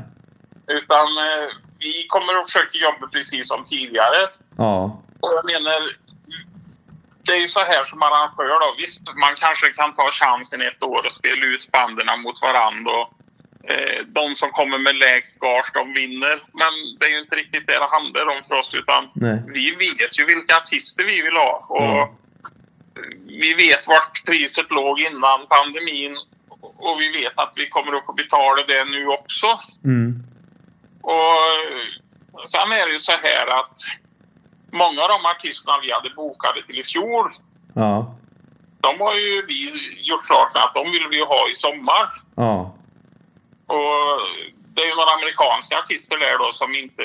[0.66, 1.48] Utan eh,
[1.78, 4.20] vi kommer att försöka jobba precis som tidigare.
[4.56, 5.02] Ja.
[5.20, 5.80] Och jag menar,
[7.26, 8.74] det är ju så här som arrangör då.
[8.78, 12.92] Visst, man kanske kan ta chansen ett år och spela ut banden mot varandra.
[12.92, 13.12] Och,
[14.06, 16.42] de som kommer med lägst gage, de vinner.
[16.52, 18.74] Men det är ju inte riktigt det det handlar om för oss.
[18.74, 19.42] Utan Nej.
[19.46, 21.66] vi vet ju vilka artister vi vill ha.
[21.68, 22.14] Och Ja.
[23.26, 26.16] Vi vet vart priset låg innan pandemin.
[26.60, 29.60] Och vi vet att vi kommer att få betala det nu också.
[29.84, 30.22] Mm.
[31.02, 33.78] Och sen är det ju så här att
[34.72, 37.34] många av de artisterna vi hade bokade till i fjol,
[37.74, 38.14] Ja.
[38.80, 39.70] de har ju vi
[40.04, 42.22] gjort klart att de vill vi ha i sommar.
[42.36, 42.74] Ja.
[43.66, 44.20] Och
[44.74, 47.04] det är ju några amerikanska artister där då som inte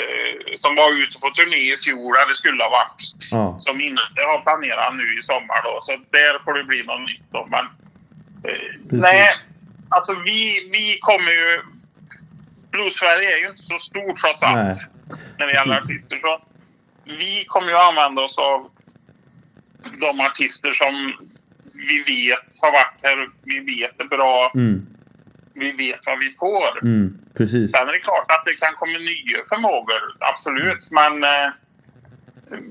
[0.56, 3.02] som var ute på turné i fjol eller skulle ha varit.
[3.32, 3.56] Ja.
[3.60, 5.80] Som inte har planerat nu i sommar då.
[5.84, 7.48] Så där får det bli något nytt då.
[7.52, 7.66] Men
[8.44, 9.30] eh, nej,
[9.90, 11.62] alltså vi, vi kommer ju...
[12.72, 14.56] Blues-Sverige är ju inte så stort trots allt.
[14.56, 14.76] Nej.
[15.38, 15.90] När det gäller Precis.
[15.90, 16.20] artister.
[16.20, 16.42] Så
[17.06, 18.70] vi kommer ju använda oss av
[20.02, 21.14] de artister som
[21.74, 23.30] vi vet har varit här.
[23.44, 24.52] Vi vet är bra.
[24.56, 24.88] Mm.
[25.60, 26.82] Vi vet vad vi får.
[26.82, 27.18] Mm.
[27.38, 27.72] Precis.
[27.72, 30.92] Sen är det klart att det kan komma nya förmågor, absolut.
[30.92, 31.50] Men eh,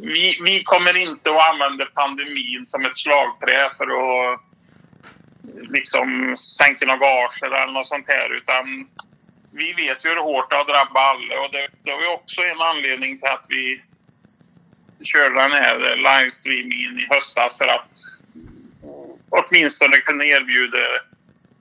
[0.02, 4.40] vi, vi kommer inte att använda pandemin som ett slagträ för att
[5.70, 8.36] liksom sänka några gager eller något sånt här.
[8.36, 8.88] Utan
[9.50, 12.42] vi vet ju hur hårt det har drabbat alla och det, det var ju också
[12.42, 13.82] en anledning till att vi
[15.04, 17.96] körde den här livestreamingen i höstas för att
[19.28, 20.78] åtminstone kunna erbjuda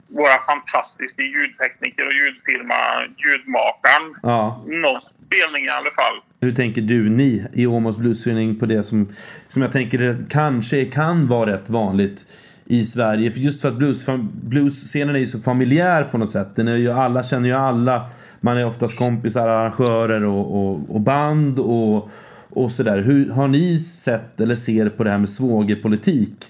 [0.07, 2.75] våra fantastiska ljudtekniker och ljudfirma
[3.17, 4.63] Ljudmakaren Ja.
[4.67, 6.15] någon spelning i alla fall.
[6.41, 9.09] Hur tänker du, ni i Åmåls bluesförening på det som,
[9.47, 12.25] som jag tänker kanske kan vara rätt vanligt
[12.65, 13.31] i Sverige?
[13.31, 14.05] För just för att blues,
[14.43, 16.55] bluesscenen är ju så familjär på något sätt.
[16.55, 18.09] Den är ju, alla känner ju alla.
[18.41, 22.09] Man är oftast kompisar, arrangörer och, och, och band och,
[22.49, 22.97] och sådär.
[22.97, 26.45] Hur har ni sett eller ser på det här med svågerpolitik?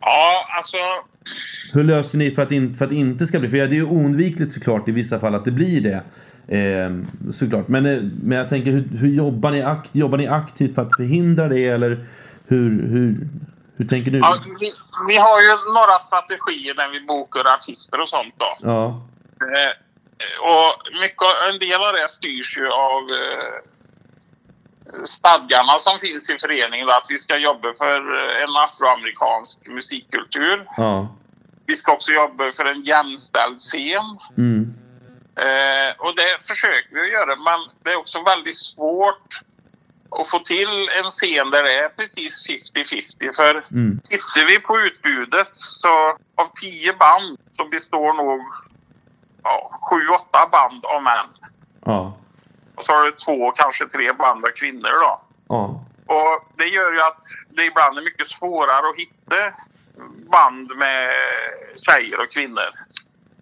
[0.00, 0.76] Ja, alltså
[1.72, 3.48] Hur löser ni för att, in, för att inte ska bli...
[3.48, 6.02] För det är ju oundvikligt såklart i vissa fall att det blir det.
[6.48, 6.90] Eh,
[7.32, 7.68] såklart.
[7.68, 10.96] Men, eh, men jag tänker, hur, hur jobbar, ni akt, jobbar ni aktivt för att
[10.96, 11.66] förhindra det?
[11.66, 12.06] Eller
[12.46, 13.28] hur, hur,
[13.76, 14.18] hur tänker du?
[14.18, 14.72] ja, vi,
[15.08, 18.56] vi har ju några strategier när vi bokar artister och sånt då.
[18.62, 18.86] Ja.
[19.40, 19.86] Eh,
[20.52, 20.70] och
[21.02, 23.54] mycket, en del av det styrs ju av eh,
[25.04, 26.88] stadgarna som finns i föreningen.
[26.88, 30.66] Att vi ska jobba för eh, en afroamerikansk musikkultur.
[30.76, 31.08] Ja.
[31.66, 34.18] Vi ska också jobba för en jämställd scen.
[34.38, 34.74] Mm.
[35.36, 39.40] Eh, och det försöker vi göra, men det är också väldigt svårt
[40.10, 43.32] att få till en scen där det är precis 50-50.
[43.36, 44.00] För Mm.
[44.04, 48.40] tittar vi på utbudet så av tio band så består nog
[49.42, 51.26] ja, sju, åtta band av män.
[51.84, 52.16] Ja.
[52.76, 55.20] Och så har du två, kanske tre band av kvinnor då.
[55.48, 55.84] Ja.
[56.06, 59.36] Och det gör ju att det ibland är mycket svårare att hitta
[60.30, 61.10] band med
[61.76, 62.70] tjejer och kvinnor.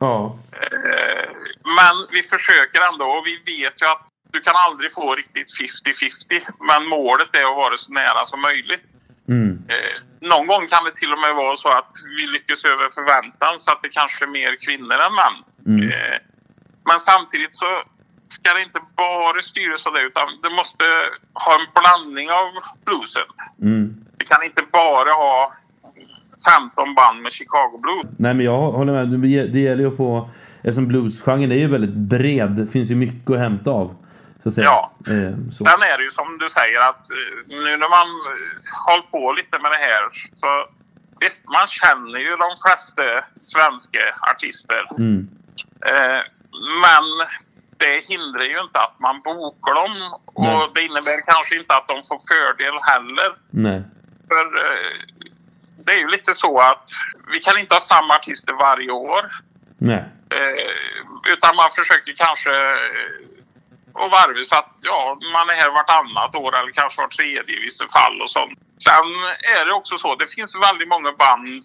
[0.00, 0.38] Ja.
[0.52, 1.28] Eh,
[1.64, 6.42] Men vi försöker ändå och vi vet ju att du kan aldrig få riktigt 50-50.
[6.60, 8.82] Men målet är att vara så nära som möjligt.
[9.28, 9.62] Mm.
[9.68, 13.60] Eh, Någon gång kan det till och med vara så att vi lyckas över förväntan
[13.60, 15.36] så att det kanske är mer kvinnor än män.
[15.66, 15.90] Mm.
[15.90, 16.18] Eh,
[16.84, 17.82] Men samtidigt så
[18.28, 20.84] ska det inte bara styras av det utan det måste
[21.32, 22.48] ha en blandning av
[22.84, 23.28] bluesen.
[23.62, 24.04] Mm.
[24.18, 25.52] Vi kan inte bara ha
[26.74, 28.06] 15 band med Chicago Blues.
[28.18, 29.08] Nej men jag håller med.
[29.52, 30.30] Det- gäller ju att få...
[30.62, 32.50] Eftersom bluesgenren är ju väldigt bred.
[32.50, 33.96] Det finns ju mycket att hämta av.
[34.42, 34.64] Så att säga.
[34.66, 34.92] Ja.
[35.06, 35.64] Eh, så.
[35.64, 39.32] Sen är det ju som du säger att eh, nu när man eh, håller på
[39.32, 40.02] lite med det här
[40.40, 40.48] så
[41.20, 43.02] visst, man känner ju de flesta
[43.40, 44.00] svenska
[44.32, 44.82] artister.
[44.98, 45.28] Mm.
[45.90, 46.20] Eh,
[46.84, 47.06] men
[47.84, 50.70] det hindrar ju inte att man bokar dem och Nej.
[50.74, 53.30] det innebär kanske inte att de får fördel heller.
[53.50, 53.82] Nej.
[54.28, 54.96] För eh,
[55.84, 56.86] det är ju lite så att
[57.32, 59.22] vi kan inte ha samma artister varje år.
[59.78, 60.04] Nej.
[60.36, 63.24] Eh, utan man försöker kanske eh,
[64.02, 67.60] och varva så att ja, man är här vartannat år eller kanske var tredje i
[67.60, 68.58] vissa fall och sånt.
[68.86, 69.08] Sen
[69.56, 71.62] är det också så, det finns väldigt många band,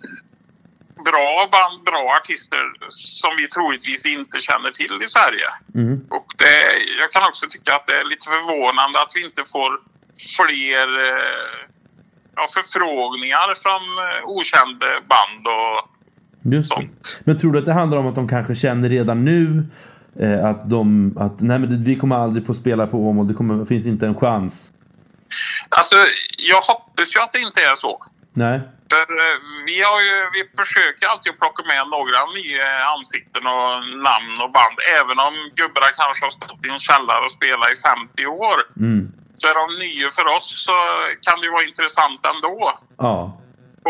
[1.04, 5.50] bra band, bra artister som vi troligtvis inte känner till i Sverige.
[5.76, 5.96] Mm.
[6.10, 6.56] Och det,
[7.02, 9.72] jag kan också tycka att det är lite förvånande att vi inte får
[10.38, 11.60] fler eh,
[12.36, 15.76] ja, förfrågningar från eh, okända band och
[16.42, 17.22] Just sånt.
[17.24, 19.64] Men tror du att det handlar om att de kanske känner redan nu
[20.20, 21.18] eh, att de...
[21.18, 23.28] Att, nej men vi kommer aldrig få spela på Åmål.
[23.28, 24.74] Det kommer, finns inte en chans.
[25.70, 25.96] Alltså,
[26.38, 28.06] jag hoppas ju att det inte är så.
[28.34, 28.62] Nej.
[28.92, 33.72] För eh, vi, har ju, vi försöker alltid plocka med några nya ansikten och
[34.10, 34.78] namn och band.
[35.00, 38.58] Även om gubbarna kanske har stått i en källare och spelat i 50 år.
[38.86, 39.02] Mm.
[39.38, 40.76] Så är de nya för oss så
[41.26, 42.80] kan det ju vara intressant ändå.
[42.98, 43.16] Ja.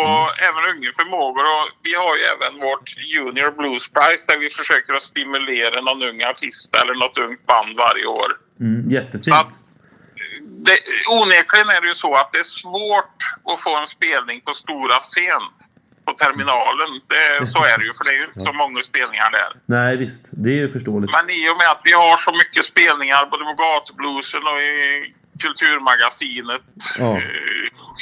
[0.04, 1.46] Och även unga förmågor.
[1.56, 6.04] Och vi har ju även vårt Junior Blues Prize där vi försöker att stimulera någon
[6.10, 8.30] ung artist eller något ungt band varje år.
[8.60, 8.90] Mm.
[8.92, 9.54] Jättefint.
[10.66, 10.78] Det,
[11.10, 13.18] onekligen är det ju så att det är svårt
[13.50, 15.44] att få en spelning på stora scen
[16.06, 16.90] på terminalen.
[17.14, 19.52] Det, så är det ju, för det är ju inte så många spelningar där.
[19.66, 20.24] Nej visst.
[20.32, 21.12] Det är ju förståeligt.
[21.12, 25.14] Men i och med att vi har så mycket spelningar både på gatubluesen och i
[25.42, 26.62] Kulturmagasinet
[26.98, 27.18] Ja.
[27.18, 27.24] eh,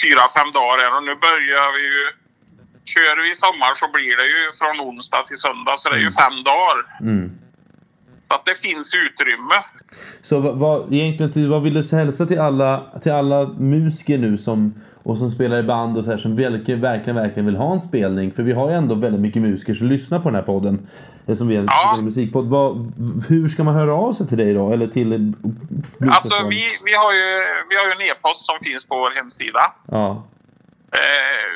[0.03, 0.95] fyra, fem dagar här.
[0.97, 2.05] Och nu börjar vi ju...
[2.93, 5.99] Kör vi i sommar så blir det ju från onsdag till söndag, så det är
[5.99, 6.78] ju fem dagar.
[7.01, 7.32] Mm.
[8.28, 9.64] Så att det finns utrymme.
[10.22, 14.38] Så vad, vad, egentligen till, vad vill du hälsa till alla, till alla musiker nu
[14.38, 14.74] som,
[15.04, 17.82] och som spelar i band och så här som verkligen, verkligen, verkligen vill ha en
[17.82, 18.32] spelning?
[18.32, 20.88] För vi har ju ändå väldigt mycket musiker som lyssnar på den här podden.
[21.26, 22.00] Eller som vi är en Ja.
[22.02, 22.46] musikpodd.
[22.46, 22.94] Vad,
[23.30, 24.72] hur ska man höra av sig till dig då?
[24.74, 25.34] Eller till
[26.12, 29.74] Alltså vi, vi, har ju, vi har ju en e-post som finns på vår hemsida.
[29.92, 30.24] Ja.
[30.92, 31.48] Eh,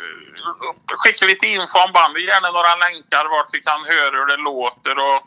[1.02, 4.96] skicka lite info om bandet, gärna några länkar vart vi kan höra hur det låter.
[5.08, 5.22] Och,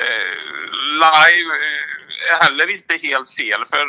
[0.00, 0.34] eh,
[1.04, 2.03] live eh,
[2.40, 3.60] heller inte helt fel.
[3.72, 3.86] För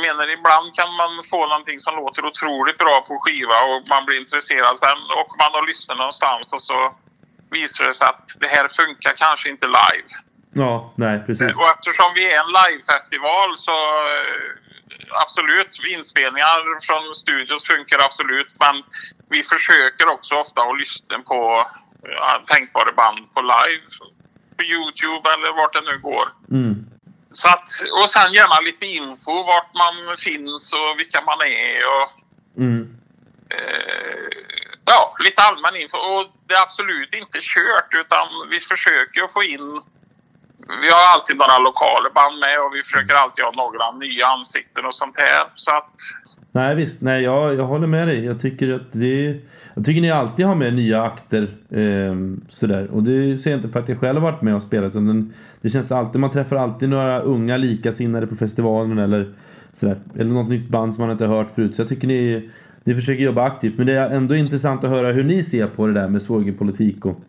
[0.00, 4.18] menar, ibland kan man få någonting som låter otroligt bra på skiva och man blir
[4.20, 4.78] intresserad.
[4.78, 6.94] Sen åker man och lyssnar någonstans och så
[7.50, 10.08] visar det sig att det här funkar kanske inte live.
[10.62, 11.56] Ja, nej precis.
[11.60, 13.78] Och eftersom vi är en livefestival så
[14.14, 14.46] eh,
[15.24, 18.50] absolut, inspelningar från studios funkar absolut.
[18.64, 18.82] Men
[19.28, 21.66] vi försöker också ofta att lyssna på
[22.02, 23.84] ja, tänkbara band på live.
[24.56, 26.26] På Youtube eller vart det nu går.
[26.50, 26.95] Mm.
[27.36, 27.68] Så att,
[28.02, 31.80] och sen gärna lite info vart man finns och vilka man är.
[31.96, 32.10] Och,
[32.62, 32.96] Mm.
[33.50, 34.28] eh,
[34.84, 35.96] ja, lite allmän info.
[35.98, 39.82] Och det är absolut inte kört utan vi försöker att få in
[40.82, 44.84] vi har alltid några lokala band med och vi försöker alltid ha några nya ansikten
[44.86, 45.44] och sånt här.
[45.54, 45.92] Så att,
[46.52, 48.24] Nej visst, nej jag, jag håller med dig.
[48.24, 49.40] Jag tycker att det
[49.74, 52.14] Jag tycker ni alltid har med nya akter Eh,
[52.48, 52.88] sådär.
[52.92, 54.90] Och det ser jag inte för att jag själv har varit med och spelat.
[54.90, 59.32] Utan det känns alltid, man träffar alltid några unga likasinnade på festivalen eller
[59.72, 59.96] sådär.
[60.18, 61.74] Eller något nytt band som man inte har hört förut.
[61.74, 62.50] Så jag tycker ni,
[62.84, 63.78] ni försöker jobba aktivt.
[63.78, 67.06] Men det är ändå intressant att höra hur ni ser på det där med svågerpolitik
[67.06, 67.20] och,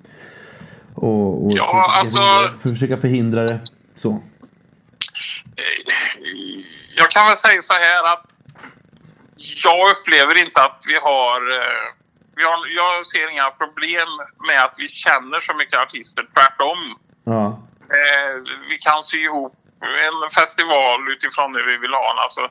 [0.97, 3.59] och, och Ja, för, alltså- förhindra, för försöka förhindra det.
[3.95, 4.09] Så.
[4.11, 5.83] eh,
[6.95, 8.25] jag kan väl säga så här att
[9.63, 11.85] jag upplever inte att vi har, eh,
[12.35, 12.57] vi har...
[12.81, 14.07] Jag ser inga problem
[14.47, 16.23] med att vi känner så mycket artister.
[16.33, 16.95] Tvärtom.
[17.23, 17.45] Ja.
[17.97, 18.33] Eh,
[18.69, 22.23] vi kan sy ihop en festival utifrån det vi vill ha.
[22.23, 22.41] Alltså,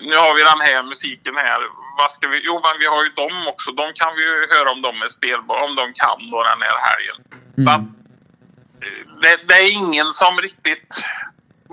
[0.00, 1.60] nu har vi den här musiken här.
[1.98, 2.40] Vad ska vi?
[2.44, 3.72] Jo, men vi har ju dem också.
[3.72, 6.78] De kan vi ju höra om de är spelbara, om de kan då den här
[6.88, 7.16] helgen.
[7.64, 7.86] Så att,
[8.84, 10.90] eh, det, det är ingen som riktigt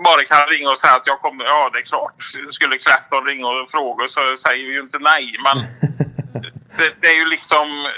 [0.04, 1.44] bara kan ringa och säga att jag kommer.
[1.44, 2.22] Ja, det är klart.
[2.50, 5.36] Skulle Clapton ringa och fråga så säger vi ju inte nej.
[5.42, 5.56] Men
[6.76, 7.88] det, det är ju liksom...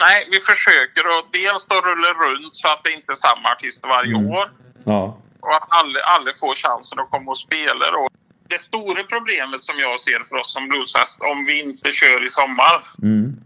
[0.00, 3.88] Nej, vi försöker att dels då rulla runt så att det inte är samma artister
[3.88, 4.50] varje år.
[4.84, 5.18] Ja.
[5.40, 7.90] Och att alla, alla får chansen att komma och spela.
[7.90, 8.08] Då.
[8.48, 12.30] Det stora problemet som jag ser för oss som bluesfest om vi inte kör i
[12.30, 12.84] sommar.
[13.02, 13.36] Mm.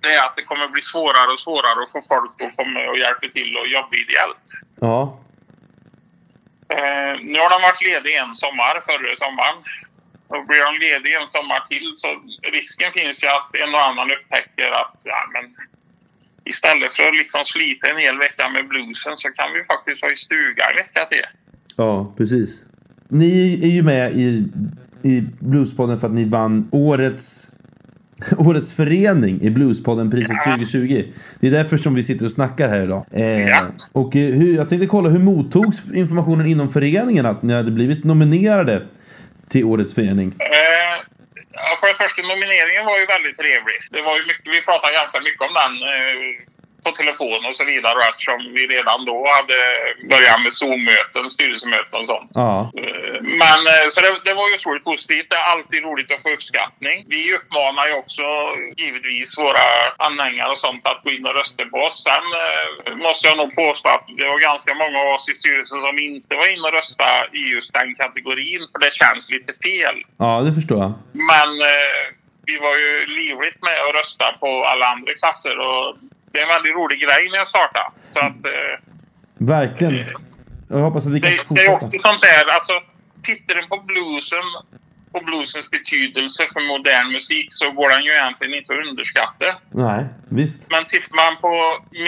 [0.00, 2.98] Det är att det kommer bli svårare och svårare att få folk att komma och
[2.98, 4.48] hjälpa till och jobba ideellt.
[4.80, 5.20] Ja.
[6.68, 9.58] Eh, nu har de varit lediga en sommar, förra sommaren.
[10.28, 12.08] Och blir de lediga en sommar till så
[12.52, 15.56] risken finns ju att en och annan upptäcker att ja, men,
[16.44, 20.12] istället för att liksom slita en hel vecka med bluesen så kan vi faktiskt vara
[20.12, 21.26] i stugan en vecka till.
[21.76, 22.62] Ja, precis.
[23.08, 24.44] Ni är ju med i,
[25.02, 27.46] i Bluespodden för att ni vann årets,
[28.38, 31.04] årets förening i Bluespodden-priset 2020.
[31.40, 33.06] Det är därför som vi sitter och snackar här idag.
[33.12, 33.66] Eh, Ja.
[33.92, 38.04] Och eh, hur, jag tänkte kolla, hur mottogs informationen inom föreningen att ni hade blivit
[38.04, 38.82] nominerade
[39.48, 40.34] till årets förening?
[40.38, 41.04] Eh,
[41.52, 43.78] ja, för det första, nomineringen var ju väldigt trevlig.
[43.90, 46.55] Det var ju mycket, vi pratade ganska mycket om den eh,
[46.86, 49.58] på telefon och så vidare och eftersom vi redan då hade
[50.12, 52.30] börjat med Zoom-möten, styrelsemöten och sånt.
[52.44, 52.56] Ja.
[52.82, 55.26] Eh, Men eh, så det, det var ju otroligt positivt.
[55.30, 56.96] Det är alltid roligt att få uppskattning.
[57.08, 58.24] Vi uppmanar ju också
[58.82, 59.66] givetvis våra
[60.08, 61.96] anhängare och sånt att gå in och rösta på oss.
[62.08, 65.80] Sen eh, måste jag nog påstå att det var ganska många av oss i styrelsen
[65.80, 69.96] som inte var inne och röstade i just den kategorin för det känns lite fel.
[70.18, 70.92] ja, det förstår jag.
[71.32, 71.50] Men
[72.48, 75.96] vi var ju livligt med att rösta på alla andra klasser och
[76.36, 77.88] det är en väldigt rolig grej när jag startade.
[78.14, 78.74] Så att, eh,
[79.38, 79.94] Verkligen.
[80.68, 81.72] Jag hoppas att vi kan det, det är fortsätta.
[81.72, 82.74] också sånt där, alltså
[83.22, 84.46] tittar den på bluesen
[85.14, 89.48] och bluesens betydelse för modern musik så går den ju egentligen inte att underskatta.
[89.86, 90.04] Nej,
[90.38, 90.60] visst.
[90.74, 91.52] Men tittar man på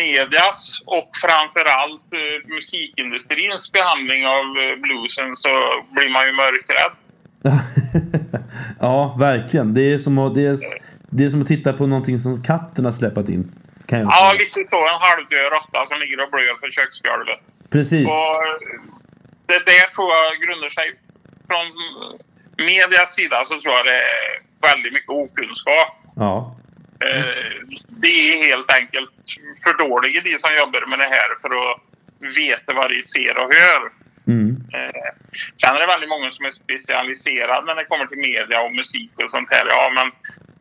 [0.01, 0.61] medias
[0.97, 5.53] och framförallt eh, musikindustrins behandling av eh, bluesen så
[5.95, 6.93] blir man ju mörkrädd.
[8.81, 9.74] ja, verkligen.
[9.74, 10.59] Det är, som att, det, är,
[11.11, 13.53] det är som att titta på någonting som katten har släpat in.
[13.89, 14.89] Kan jag Ja, lite så.
[14.89, 17.41] En halvdöd råtta som ligger och blöder på köksgolvet.
[17.70, 18.07] Precis.
[18.07, 18.43] Och
[19.47, 20.89] det där tror jag grundar sig
[21.49, 21.66] från
[22.66, 25.89] medias sida så tror jag det är väldigt mycket okunskap.
[26.16, 26.57] Ja.
[27.05, 27.24] Eh,
[27.89, 29.11] Det är helt enkelt
[29.64, 31.80] för dåliga de som jobbar med det här för att
[32.36, 33.82] veta vad de ser och hör.
[34.29, 34.51] Mm.
[34.76, 35.09] Eh,
[35.61, 39.12] Sen är det väldigt många som är specialiserade när det kommer till media och musik
[39.24, 39.64] och sånt här.
[39.76, 40.07] Ja, men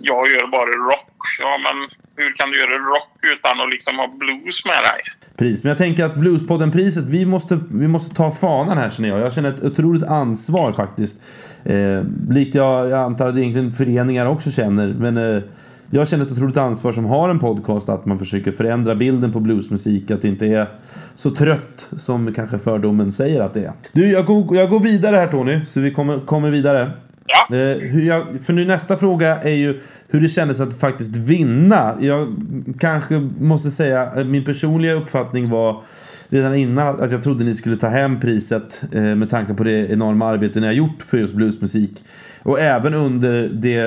[0.09, 1.17] jag gör bara rock.
[1.39, 1.75] Ja, men
[2.19, 5.01] hur kan du göra rock utan att liksom ha blues med dig?
[5.37, 5.63] pris.
[5.63, 9.19] Men jag tänker att Bluespodden-priset, vi måste, vi måste ta fanan här känner jag.
[9.19, 11.21] Jag känner ett otroligt ansvar faktiskt.
[11.65, 14.87] Eh, likt jag, jag antar att egentligen föreningar också känner.
[14.87, 15.43] Men eh,
[15.89, 19.39] jag känner ett otroligt ansvar som har en podcast att man försöker förändra bilden på
[19.39, 20.11] bluesmusik.
[20.11, 20.67] Att det inte är
[21.15, 23.71] så trött som kanske fördomen säger att det är.
[23.91, 26.91] Du, jag går, jag går vidare här Tony, så vi kommer, kommer vidare.
[27.27, 27.55] Ja.
[27.55, 31.97] Eh, jag, för nu nästa fråga är ju hur det kändes att faktiskt vinna.
[32.01, 32.35] Jag
[32.79, 35.83] kanske måste säga, eh, min personliga uppfattning var
[36.29, 39.91] redan innan att jag trodde ni skulle ta hem priset eh, med tanke på det
[39.91, 42.03] enorma arbete ni har gjort för just bluesmusik.
[42.47, 43.77] Och även under det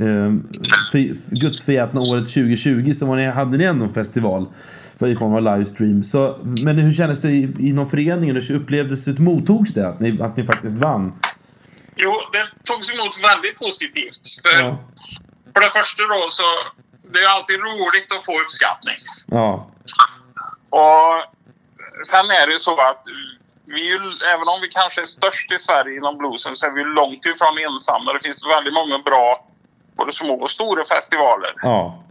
[0.00, 0.32] eh,
[0.92, 4.46] för, gudsförgätna året 2020 så var ni, hade ni ändå en festival
[5.06, 6.02] i form av livestream.
[6.02, 8.36] Så, men hur kändes det i- inom föreningen?
[8.36, 11.12] Hur upplevdes det, mottogs det att ni, att ni faktiskt vann?
[11.96, 14.20] Jo, det togs emot väldigt positivt.
[14.42, 14.78] För, Ja.
[15.54, 16.42] för det första då så...
[17.12, 18.96] Det är alltid roligt att få uppskattning.
[19.26, 19.70] Ja.
[20.70, 21.10] Och
[22.06, 23.02] sen är det ju så att
[23.74, 26.84] vi, ju- även om vi kanske är störst i Sverige inom bluesen så är vi
[26.84, 28.12] långt ifrån ensamma.
[28.12, 29.44] Det finns väldigt många bra
[29.96, 31.52] både små och stora festivaler.
[31.62, 32.02] Ja.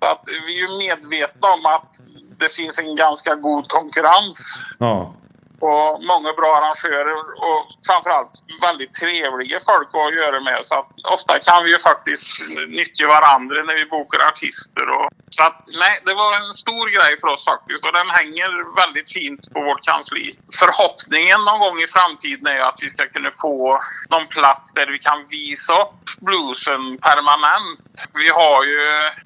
[0.00, 2.00] Så att vi är ju medvetna om att
[2.38, 5.12] det finns en ganska god konkurrens Ja
[5.60, 7.16] och många bra arrangörer
[7.48, 10.58] och framförallt väldigt trevliga folk att göra med.
[10.64, 12.26] Så att ofta kan vi ju faktiskt
[12.68, 14.88] nyttja varandra när vi bokar artister.
[14.88, 18.76] Och, så att nej, det var en stor grej för oss faktiskt och den hänger
[18.82, 20.34] väldigt fint på vårt kansli.
[20.60, 23.80] Förhoppningen någon gång i framtiden är att vi ska kunna få
[24.10, 27.94] någon plats där vi kan visa upp bluesen permanent.
[28.14, 28.80] Vi har ju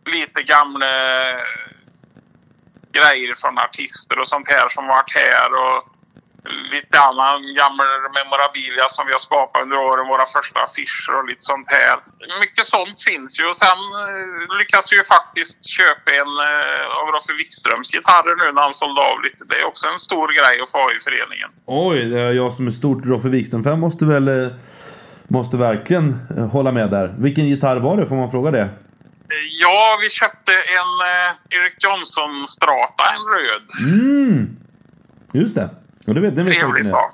[0.05, 0.87] lite gamla
[2.93, 5.90] grejer från artister och sånt här som varit här och
[6.75, 7.87] lite annan gammal
[8.19, 10.09] memorabilia som vi har skapat under åren.
[10.15, 11.95] Våra första affischer och lite sånt här.
[12.45, 17.07] Mycket sånt finns ju och sen eh, lyckas vi ju faktiskt köpa en eh, av
[17.15, 19.43] Roffe Wikströms gitarrer nu när han sålde av lite.
[19.51, 21.49] Det är också en stor grej att få ha i föreningen.
[21.67, 24.29] Oj, det är jag som är stort Roffe Wikström-fan måste väl...
[24.29, 24.51] eh,
[25.33, 26.13] Måste verkligen
[26.53, 27.15] hålla med där.
[27.19, 28.07] Vilken gitarr var det?
[28.07, 28.69] Får man fråga det?
[29.63, 30.93] Ja, vi köpte en
[31.61, 33.93] Eric Johnson Strata, en röd.
[33.95, 34.57] Mm!
[35.33, 35.71] Just det.
[36.11, 37.13] Och det vet, den vet Trevlig sak.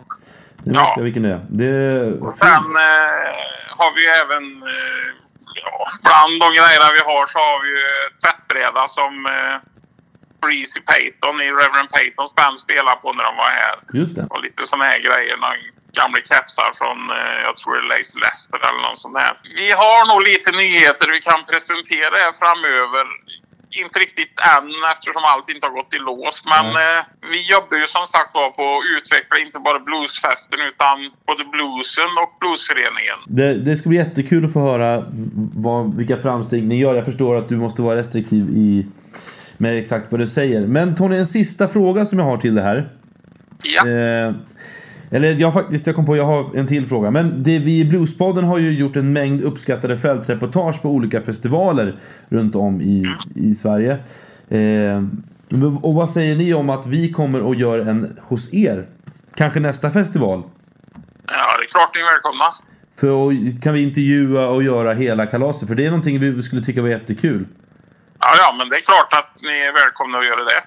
[0.65, 0.93] Den vet Ja.
[0.97, 1.43] jag vilken det är.
[1.61, 2.03] Det är
[2.45, 3.27] Sen eh,
[3.79, 4.45] har vi ju även,
[4.75, 5.07] eh,
[5.65, 5.75] ja,
[6.07, 7.85] bland de grejerna vi har så har vi ju
[8.23, 9.57] tvättbräda som eh,
[10.43, 13.77] Breezy Payton i Reverend Paytons band spelade på när de var här.
[14.01, 14.25] Just det.
[14.33, 15.37] Och lite såna här grejer.
[15.43, 15.57] Några
[15.99, 19.33] gamla kepsar från, eh, jag tror det är Lace Lester eller någon sån där.
[19.61, 23.07] Vi har nog lite nyheter vi kan presentera här framöver.
[23.85, 26.37] Inte riktigt än eftersom allt inte har gått i lås.
[26.55, 27.01] Men eh,
[27.33, 30.97] vi jobbar ju som sagt var på att utveckla inte bara bluesfesten utan
[31.29, 33.19] både bluesen och bluesföreningen.
[33.39, 35.05] Det, det ska bli jättekul att få höra
[35.67, 36.95] vad, vilka framsteg ni gör.
[36.95, 38.87] Jag förstår att du måste vara restriktiv i,
[39.57, 40.61] med exakt vad du säger.
[40.67, 42.89] Men Tony, en sista fråga som jag har till det här.
[43.63, 44.33] Ja, Eh,
[45.11, 47.11] eller jag faktiskt, jag kom på, jag har en till fråga.
[47.11, 51.97] Men det, vi i Bluespodden har ju gjort en mängd uppskattade fältreportage på olika festivaler
[52.29, 53.99] runt om i, i Sverige.
[54.49, 55.03] Eh,
[55.83, 58.87] och vad säger ni om att vi kommer och gör en hos er?
[59.35, 60.43] Kanske nästa festival?
[61.27, 62.45] ja, det är klart ni är välkomna.
[62.97, 65.69] För kan vi intervjua och göra hela kalaset?
[65.69, 67.47] För det är någonting vi skulle tycka var jättekul.
[68.21, 70.63] Ja, ja, men det är klart att ni är välkomna att göra det.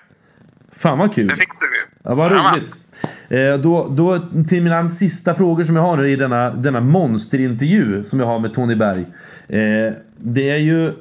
[0.77, 1.29] Fan vad Det kul!
[1.29, 1.95] fixar vi.
[2.03, 2.75] Ja, vad roligt!
[3.03, 3.08] Eh,
[3.59, 8.19] då, då till mina sista frågor som jag har nu i denna, denna monsterintervju som
[8.19, 9.05] jag har med Tony Berg.
[9.47, 10.93] Eh, det är ju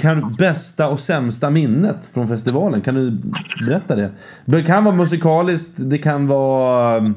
[0.00, 2.80] kan, bästa och sämsta minnet från festivalen.
[2.80, 3.10] Kan du
[3.66, 4.10] berätta det?
[4.44, 7.16] Det kan vara musikaliskt, det kan vara um,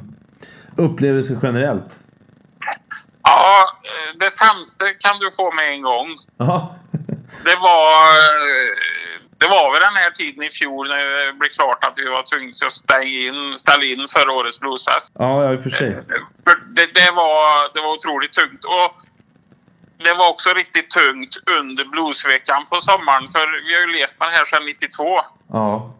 [0.75, 1.99] upplevelse generellt.
[3.23, 6.07] Ja, eh, det sämsta kan du få med en gång.
[6.37, 6.75] Ja,
[7.43, 8.01] Det var,
[8.49, 9.00] eh,
[9.41, 12.23] det var väl den här tiden i fjol när det blev klart att vi var
[12.23, 15.11] tvungna att ställa in, ställa in förra årets bluesfest.
[15.19, 15.91] ja, ja i och för sig.
[16.45, 18.63] För det, det, var, det var otroligt tungt.
[18.65, 18.91] Och
[20.05, 23.27] det var också riktigt tungt under bluesveckan på sommaren.
[23.35, 25.21] För vi har ju levt med det här sedan 92.
[25.51, 25.93] Ja,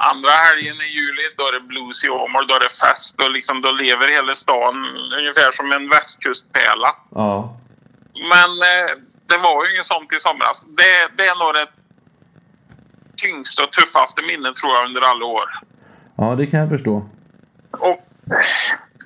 [0.00, 3.30] Andra helgen i juli då är det blues i Åmål, då är det fest och
[3.30, 4.74] liksom då lever hela stan
[5.18, 6.96] ungefär som en västkustpärla.
[7.14, 7.54] ja.
[8.32, 8.90] Men eh,
[9.26, 10.66] det var ju inget sånt i somras.
[10.68, 11.66] Det, det är nog det
[13.18, 15.48] tyngsta och tuffaste minnet tror jag under alla år.
[16.16, 17.08] Ja, det kan jag förstå.
[17.70, 18.00] Och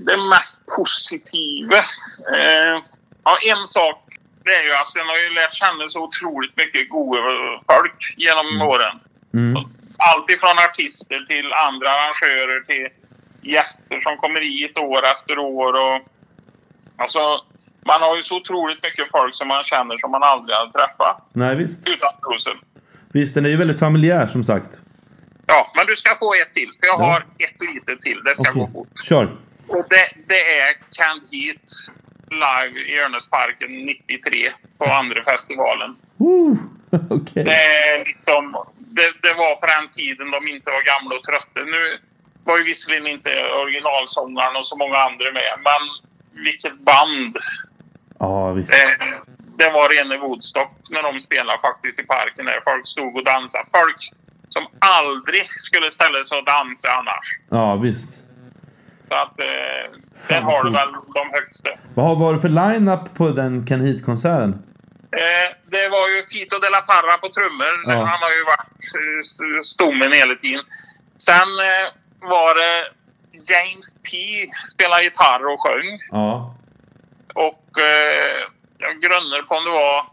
[0.07, 1.79] det mest positiva.
[2.37, 2.83] Eh,
[3.25, 3.99] ja, en sak
[4.45, 7.21] det är ju att den har ju lärt känna så otroligt mycket goda
[7.73, 9.01] folk genom åren.
[9.35, 9.65] Mm.
[9.99, 12.89] Allt ifrån artister till andra arrangörer till
[13.53, 15.73] gäster som kommer hit år efter år.
[15.85, 16.01] Och,
[16.97, 17.21] alltså,
[17.87, 21.29] man har ju så otroligt mycket folk som man känner som man aldrig hade träffat
[21.33, 21.89] Nej, visst.
[21.89, 22.59] utan bluesen.
[23.13, 24.81] Visst, den är ju väldigt familjär som sagt.
[25.47, 26.69] Ja, men du ska få ett till.
[26.81, 27.05] För jag Ja.
[27.05, 28.21] har ett litet till.
[28.25, 28.89] Det ska Okej, gå fort.
[29.05, 29.25] kör.
[29.69, 31.67] Och det, det är Canned Heat
[32.31, 35.97] live i Örnäsparken 93 på andra festivalen.
[37.11, 37.45] Okej.
[37.45, 41.61] Det, liksom, det, det var på den tiden de inte var gamla och trötta.
[41.67, 41.99] Nu
[42.45, 43.31] var ju visserligen inte
[43.63, 45.83] originalsångaren och så många andra med, men
[46.45, 47.37] vilket band.
[48.19, 48.71] Ja, visst.
[48.71, 48.87] Det,
[49.63, 53.65] det var rena Woodstock när de spelade faktiskt i parken där folk stod och dansade.
[53.73, 54.01] Folk
[54.49, 57.27] som aldrig skulle ställa sig och dansa annars.
[57.51, 58.13] Ja, visst.
[59.09, 59.85] Så att eh,
[60.29, 61.71] där har du väl de högsta.
[61.95, 64.53] Vad var det för line-up på den Can Heat-konserten?
[65.17, 67.75] Eh, det var ju Fito de la Parra på trummor.
[67.87, 67.93] Ja.
[67.93, 70.65] Han har ju varit eh, st- stommen hela tiden.
[71.19, 71.87] Sen eh,
[72.29, 72.75] var det
[73.53, 74.17] James P.
[74.73, 76.01] spelade gitarr och sjöng.
[76.11, 76.55] Ja.
[77.35, 78.43] Och eh,
[78.83, 80.07] jag grunnar på om det var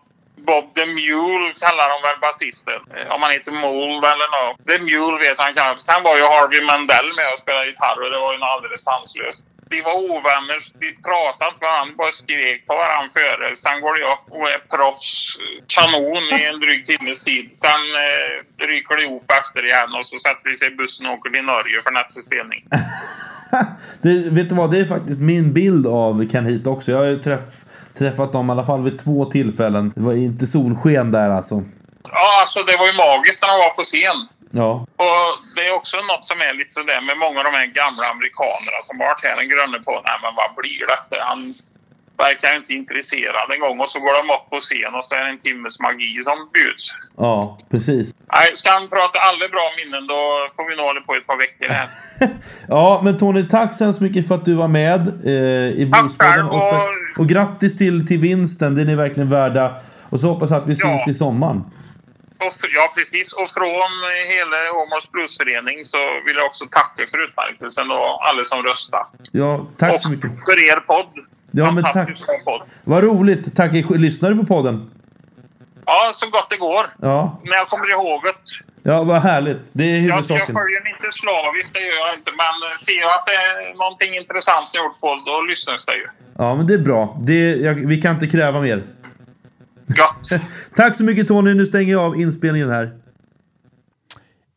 [0.47, 2.81] Bob the Mule kallar de väl basisten.
[2.95, 4.55] Eh, om han heter Mole eller något.
[4.69, 5.79] The Mule vet han kanske.
[5.89, 8.83] Sen var ju Harvey Mandel med och spelade gitarr och det var ju något alldeles
[8.89, 9.45] sanslöst.
[9.71, 13.47] De var ovänner, de pratade inte med varandra, bara skrek på varandra före.
[13.65, 15.11] Sen går det upp och är proffs,
[15.41, 17.45] eh, kanon i en dryg timmes tid.
[17.65, 18.31] Sen eh,
[18.67, 21.45] ryker de ihop efter igen och så sätter de sig i bussen och åker till
[21.53, 22.61] Norge för nästa spelning.
[24.01, 26.91] Det, vet du vad, det är faktiskt min bild av Ken Heat också.
[26.91, 27.19] Jag har ju
[27.99, 29.93] träffat dem i alla fall vid två tillfällen.
[29.95, 31.55] Det var inte solsken där alltså.
[32.11, 34.19] Ja, alltså det var ju magiskt när de var på scen.
[34.51, 34.71] Ja.
[35.03, 38.03] Och det är också något som är lite sådär med många av de här gamla
[38.13, 41.15] amerikanerna som varit här en grunne på, nej men vad blir detta?
[41.29, 41.41] Han
[42.25, 45.23] verkar inte intresserad en gång och så går de upp på scen och så är
[45.23, 46.83] det en timmes magi som bjuds.
[47.17, 48.07] Ja, precis.
[48.35, 50.19] Nej, ska han prata alla bra minnen då
[50.55, 51.87] får vi nog hålla på ett par veckor här.
[52.67, 56.47] Ja, men Tony, tack så hemskt mycket för att du var med eh, i själv,
[56.49, 59.81] Och, och- och grattis till, till vinsten, den är verkligen värda.
[60.09, 61.11] Och så hoppas jag att vi syns Ja.
[61.11, 61.63] i sommaren.
[62.39, 63.33] Och, ja, precis.
[63.33, 63.91] Och från
[64.35, 69.05] hela Åmåls Bluesförening så vill jag också tacka för utmärkelsen och alla som röstar.
[69.31, 70.43] Ja, tack och så mycket.
[70.45, 71.13] för er podd.
[71.51, 72.09] Ja, men tack.
[72.45, 72.61] podd.
[72.83, 73.55] Vad roligt.
[73.55, 73.71] Tack.
[73.89, 74.91] Lyssnar du på podden?
[75.85, 76.85] Ja, så gott det går.
[77.01, 77.39] Ja.
[77.43, 78.33] När jag kommer ihåg det.
[78.91, 79.69] Ja, vad härligt.
[79.71, 80.55] Det är Jag, jag huvudsaken.
[80.55, 82.31] följer den inte slaviskt, det gör jag inte.
[82.37, 86.07] Men ser jag att det är någonting intressant gjort på, då lyssnas det ju.
[86.37, 87.17] Ja, men det är bra.
[87.21, 88.83] Det, jag, vi kan inte kräva mer.
[89.87, 90.41] Gott!
[90.75, 91.53] Tack så mycket Tony.
[91.53, 92.91] Nu stänger jag av inspelningen här.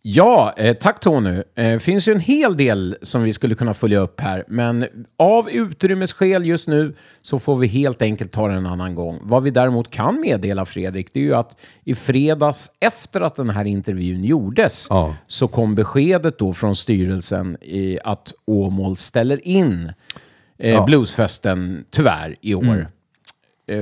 [0.05, 1.42] Ja, eh, tack Tony.
[1.55, 4.86] Eh, finns ju en hel del som vi skulle kunna följa upp här, men
[5.16, 9.18] av utrymmesskäl just nu så får vi helt enkelt ta det en annan gång.
[9.22, 13.50] Vad vi däremot kan meddela Fredrik, det är ju att i fredags efter att den
[13.50, 15.16] här intervjun gjordes Ja.
[15.26, 19.92] så kom beskedet då från styrelsen i att Åmål ställer in
[20.59, 22.88] eh, bluesfesten tyvärr i år.
[23.66, 23.76] Eh,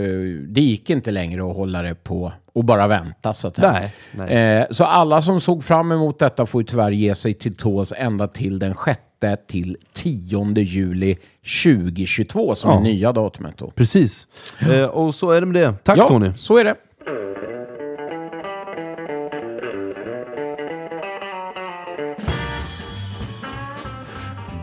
[0.48, 3.72] det gick inte längre att hålla det på och bara vänta så att säga.
[3.72, 4.58] Nej, nej.
[4.60, 7.92] Eh, så alla som såg fram emot detta får ju tyvärr ge sig till tåls
[7.96, 9.00] ända till den 6
[9.48, 11.16] till 10 juli
[11.64, 12.76] 2022 som Ja.
[12.78, 13.70] är nya datumet då.
[13.70, 14.26] Precis.
[14.70, 15.74] Eh, och så är det med det.
[15.82, 16.32] Tack ja, Tony.
[16.36, 16.74] så är det.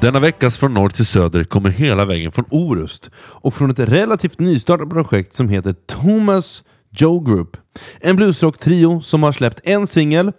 [0.02, 4.40] Denna veckas Från norr till söder kommer hela vägen från Orust och från ett relativt
[4.40, 6.64] nystartat projekt som heter Thomas
[7.02, 7.58] Joe Group.
[8.00, 10.32] En bluesrock-trio som har släppt en singel,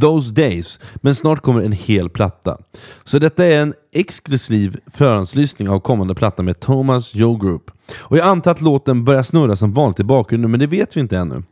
[0.00, 2.58] Those Days, men snart kommer en hel platta.
[3.04, 7.70] Så detta är en exklusiv förhandslyssning av kommande platta med Thomas Joe Group.
[7.98, 11.00] Och jag antar att låten börjar snurra som vanligt i bakgrunden, men det vet vi
[11.00, 11.42] inte ännu.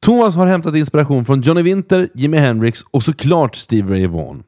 [0.00, 4.42] Thomas har hämtat inspiration från Johnny Winter, Jimi Hendrix och såklart Steve Ray Vaughan.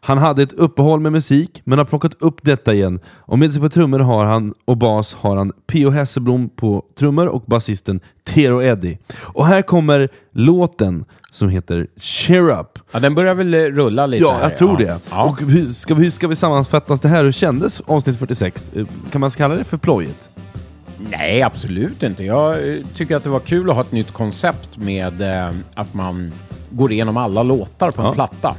[0.00, 3.62] Han hade ett uppehåll med musik, men har plockat upp detta igen och med sig
[3.62, 5.90] på trummor har han och bas har han P.O.
[5.90, 8.98] Hesselblom på trummor och basisten Tero Eddie.
[9.22, 12.78] Och här kommer låten som heter Cheer Up.
[12.92, 14.42] Ja, den börjar väl eh, rulla lite Ja, här.
[14.42, 14.86] jag tror ja.
[14.88, 15.00] det.
[15.10, 15.24] Ja.
[15.24, 17.24] Och hur ska, vi, hur ska vi sammanfatta det här?
[17.24, 18.64] Hur kändes avsnitt 46?
[18.74, 20.28] Eh, Kan man kalla det för plojigt?
[21.10, 22.24] Nej, absolut inte.
[22.24, 25.94] Jag eh, tycker att det var kul att ha ett nytt koncept med eh, att
[25.94, 26.32] man
[26.70, 28.14] går igenom alla låtar på en Ja.
[28.14, 28.54] platta.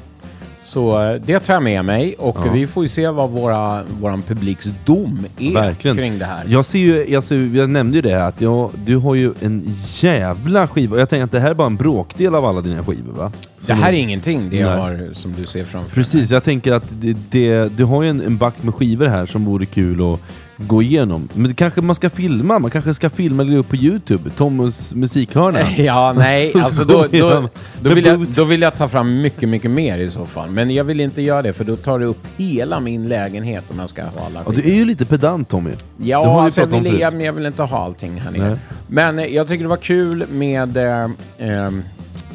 [0.71, 4.21] Så eh, det tar jag med mig och vi får ju se vad våra, våran
[4.21, 5.97] publiks dom är Verkligen.
[5.97, 6.43] kring det här.
[6.47, 9.33] Jag, ser ju, jag, ser, jag nämnde ju det här att jag, du har ju
[9.41, 9.63] en
[10.01, 10.99] jävla skiva.
[10.99, 13.31] Jag tänker att det här är bara en bråkdel av alla dina skivor va?
[13.59, 15.95] Så det här är ingenting det jag har som du ser framför.
[15.95, 19.25] Precis, jag tänker att det, det, du har ju en, en back med skivor här
[19.25, 20.19] som vore kul att
[20.67, 21.29] gå igenom.
[21.33, 25.59] Men kanske man ska filma, man kanske ska filma det upp på Youtube, Tommos musikhörna.
[25.77, 27.49] Ja, nej, Så alltså då, då,
[27.81, 30.49] då, vill jag, då vill jag ta fram mycket, mycket mer i så fall.
[30.49, 33.79] Men jag vill inte göra det för då tar det upp hela min lägenhet om
[33.79, 34.63] jag ska ha alla Och skivor.
[34.63, 35.71] du är ju lite pedant Tommy.
[35.97, 38.49] Ja, alltså jag, vill, jag, men jag vill inte ha allting här nere.
[38.49, 38.57] Nej.
[38.87, 40.77] Men eh, jag tycker det var kul med...
[40.77, 41.03] Eh,
[41.37, 41.65] eh,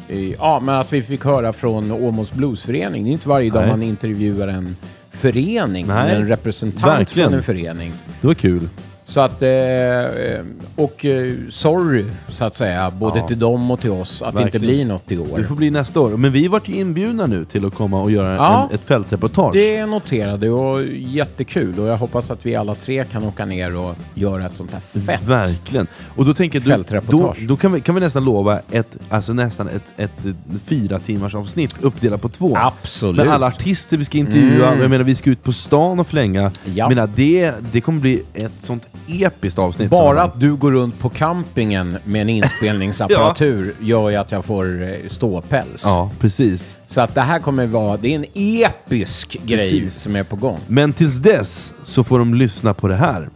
[0.07, 3.03] eh, ja, men att vi fick höra från Åmåls Bluesförening.
[3.03, 3.69] Det är inte varje dag Nej.
[3.71, 4.75] man intervjuar en
[5.17, 7.29] förening, Nej, en representant verkligen.
[7.29, 7.93] från en förening.
[8.21, 8.69] Det var kul.
[9.09, 10.41] Så att, eh, eh,
[10.75, 13.27] och eh, sorry så att säga, både Ja.
[13.27, 14.75] till dem och till oss, att det inte Verkligen.
[14.75, 15.43] blir något i Det år.
[15.47, 16.09] får bli nästa år.
[16.17, 18.67] Men vi vart ju inbjudna nu till att komma och göra Ja.
[18.69, 19.53] en, ett fältreportage.
[19.53, 23.95] Det noterade och jättekul och jag hoppas att vi alla tre kan åka ner och
[24.13, 25.23] göra ett sånt här fett.
[25.23, 25.87] Verkligen.
[26.15, 27.45] Och då tänker jag, då, Fältreportage.
[27.47, 30.35] då kan, vi, kan vi nästan lova ett, alltså nästan ett, ett, ett
[30.65, 32.57] fyra timmars avsnitt uppdelat på två.
[32.57, 33.25] Absolut.
[33.25, 34.81] Med alla artister vi ska intervjua, Mm.
[34.81, 36.41] jag menar vi ska ut på stan och flänga.
[36.41, 36.51] Ja.
[36.75, 39.89] Jag menar, det, det kommer bli ett sånt episkt avsnitt.
[39.89, 44.83] Bara att du går runt på campingen med en inspelningsapparatur gör ju att jag får
[44.83, 45.81] eh, ståpäls.
[45.85, 46.77] Ja, precis.
[46.87, 50.01] Så att det här kommer vara, det är en episk grej Precis.
[50.01, 50.59] som är på gång.
[50.67, 53.29] Men tills dess så får de lyssna på det här.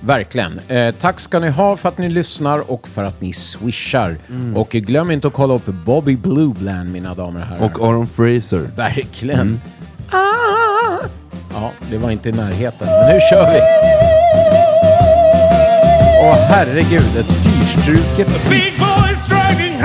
[0.00, 0.60] Verkligen.
[0.68, 4.16] Eh, tack ska ni ha för att ni lyssnar och för att ni swishar.
[4.54, 7.64] Och eh, glöm inte att kolla upp Bobby Bluebland, mina damer och herrar.
[7.64, 8.70] Och Aron Fraser.
[8.76, 9.60] Verkligen.
[10.10, 11.06] Ah!
[11.54, 14.19] Ja, det var inte i närheten, men nu kör vi!
[16.22, 18.34] Åh herregud, ett fyrstruket
[19.16, 19.80] striking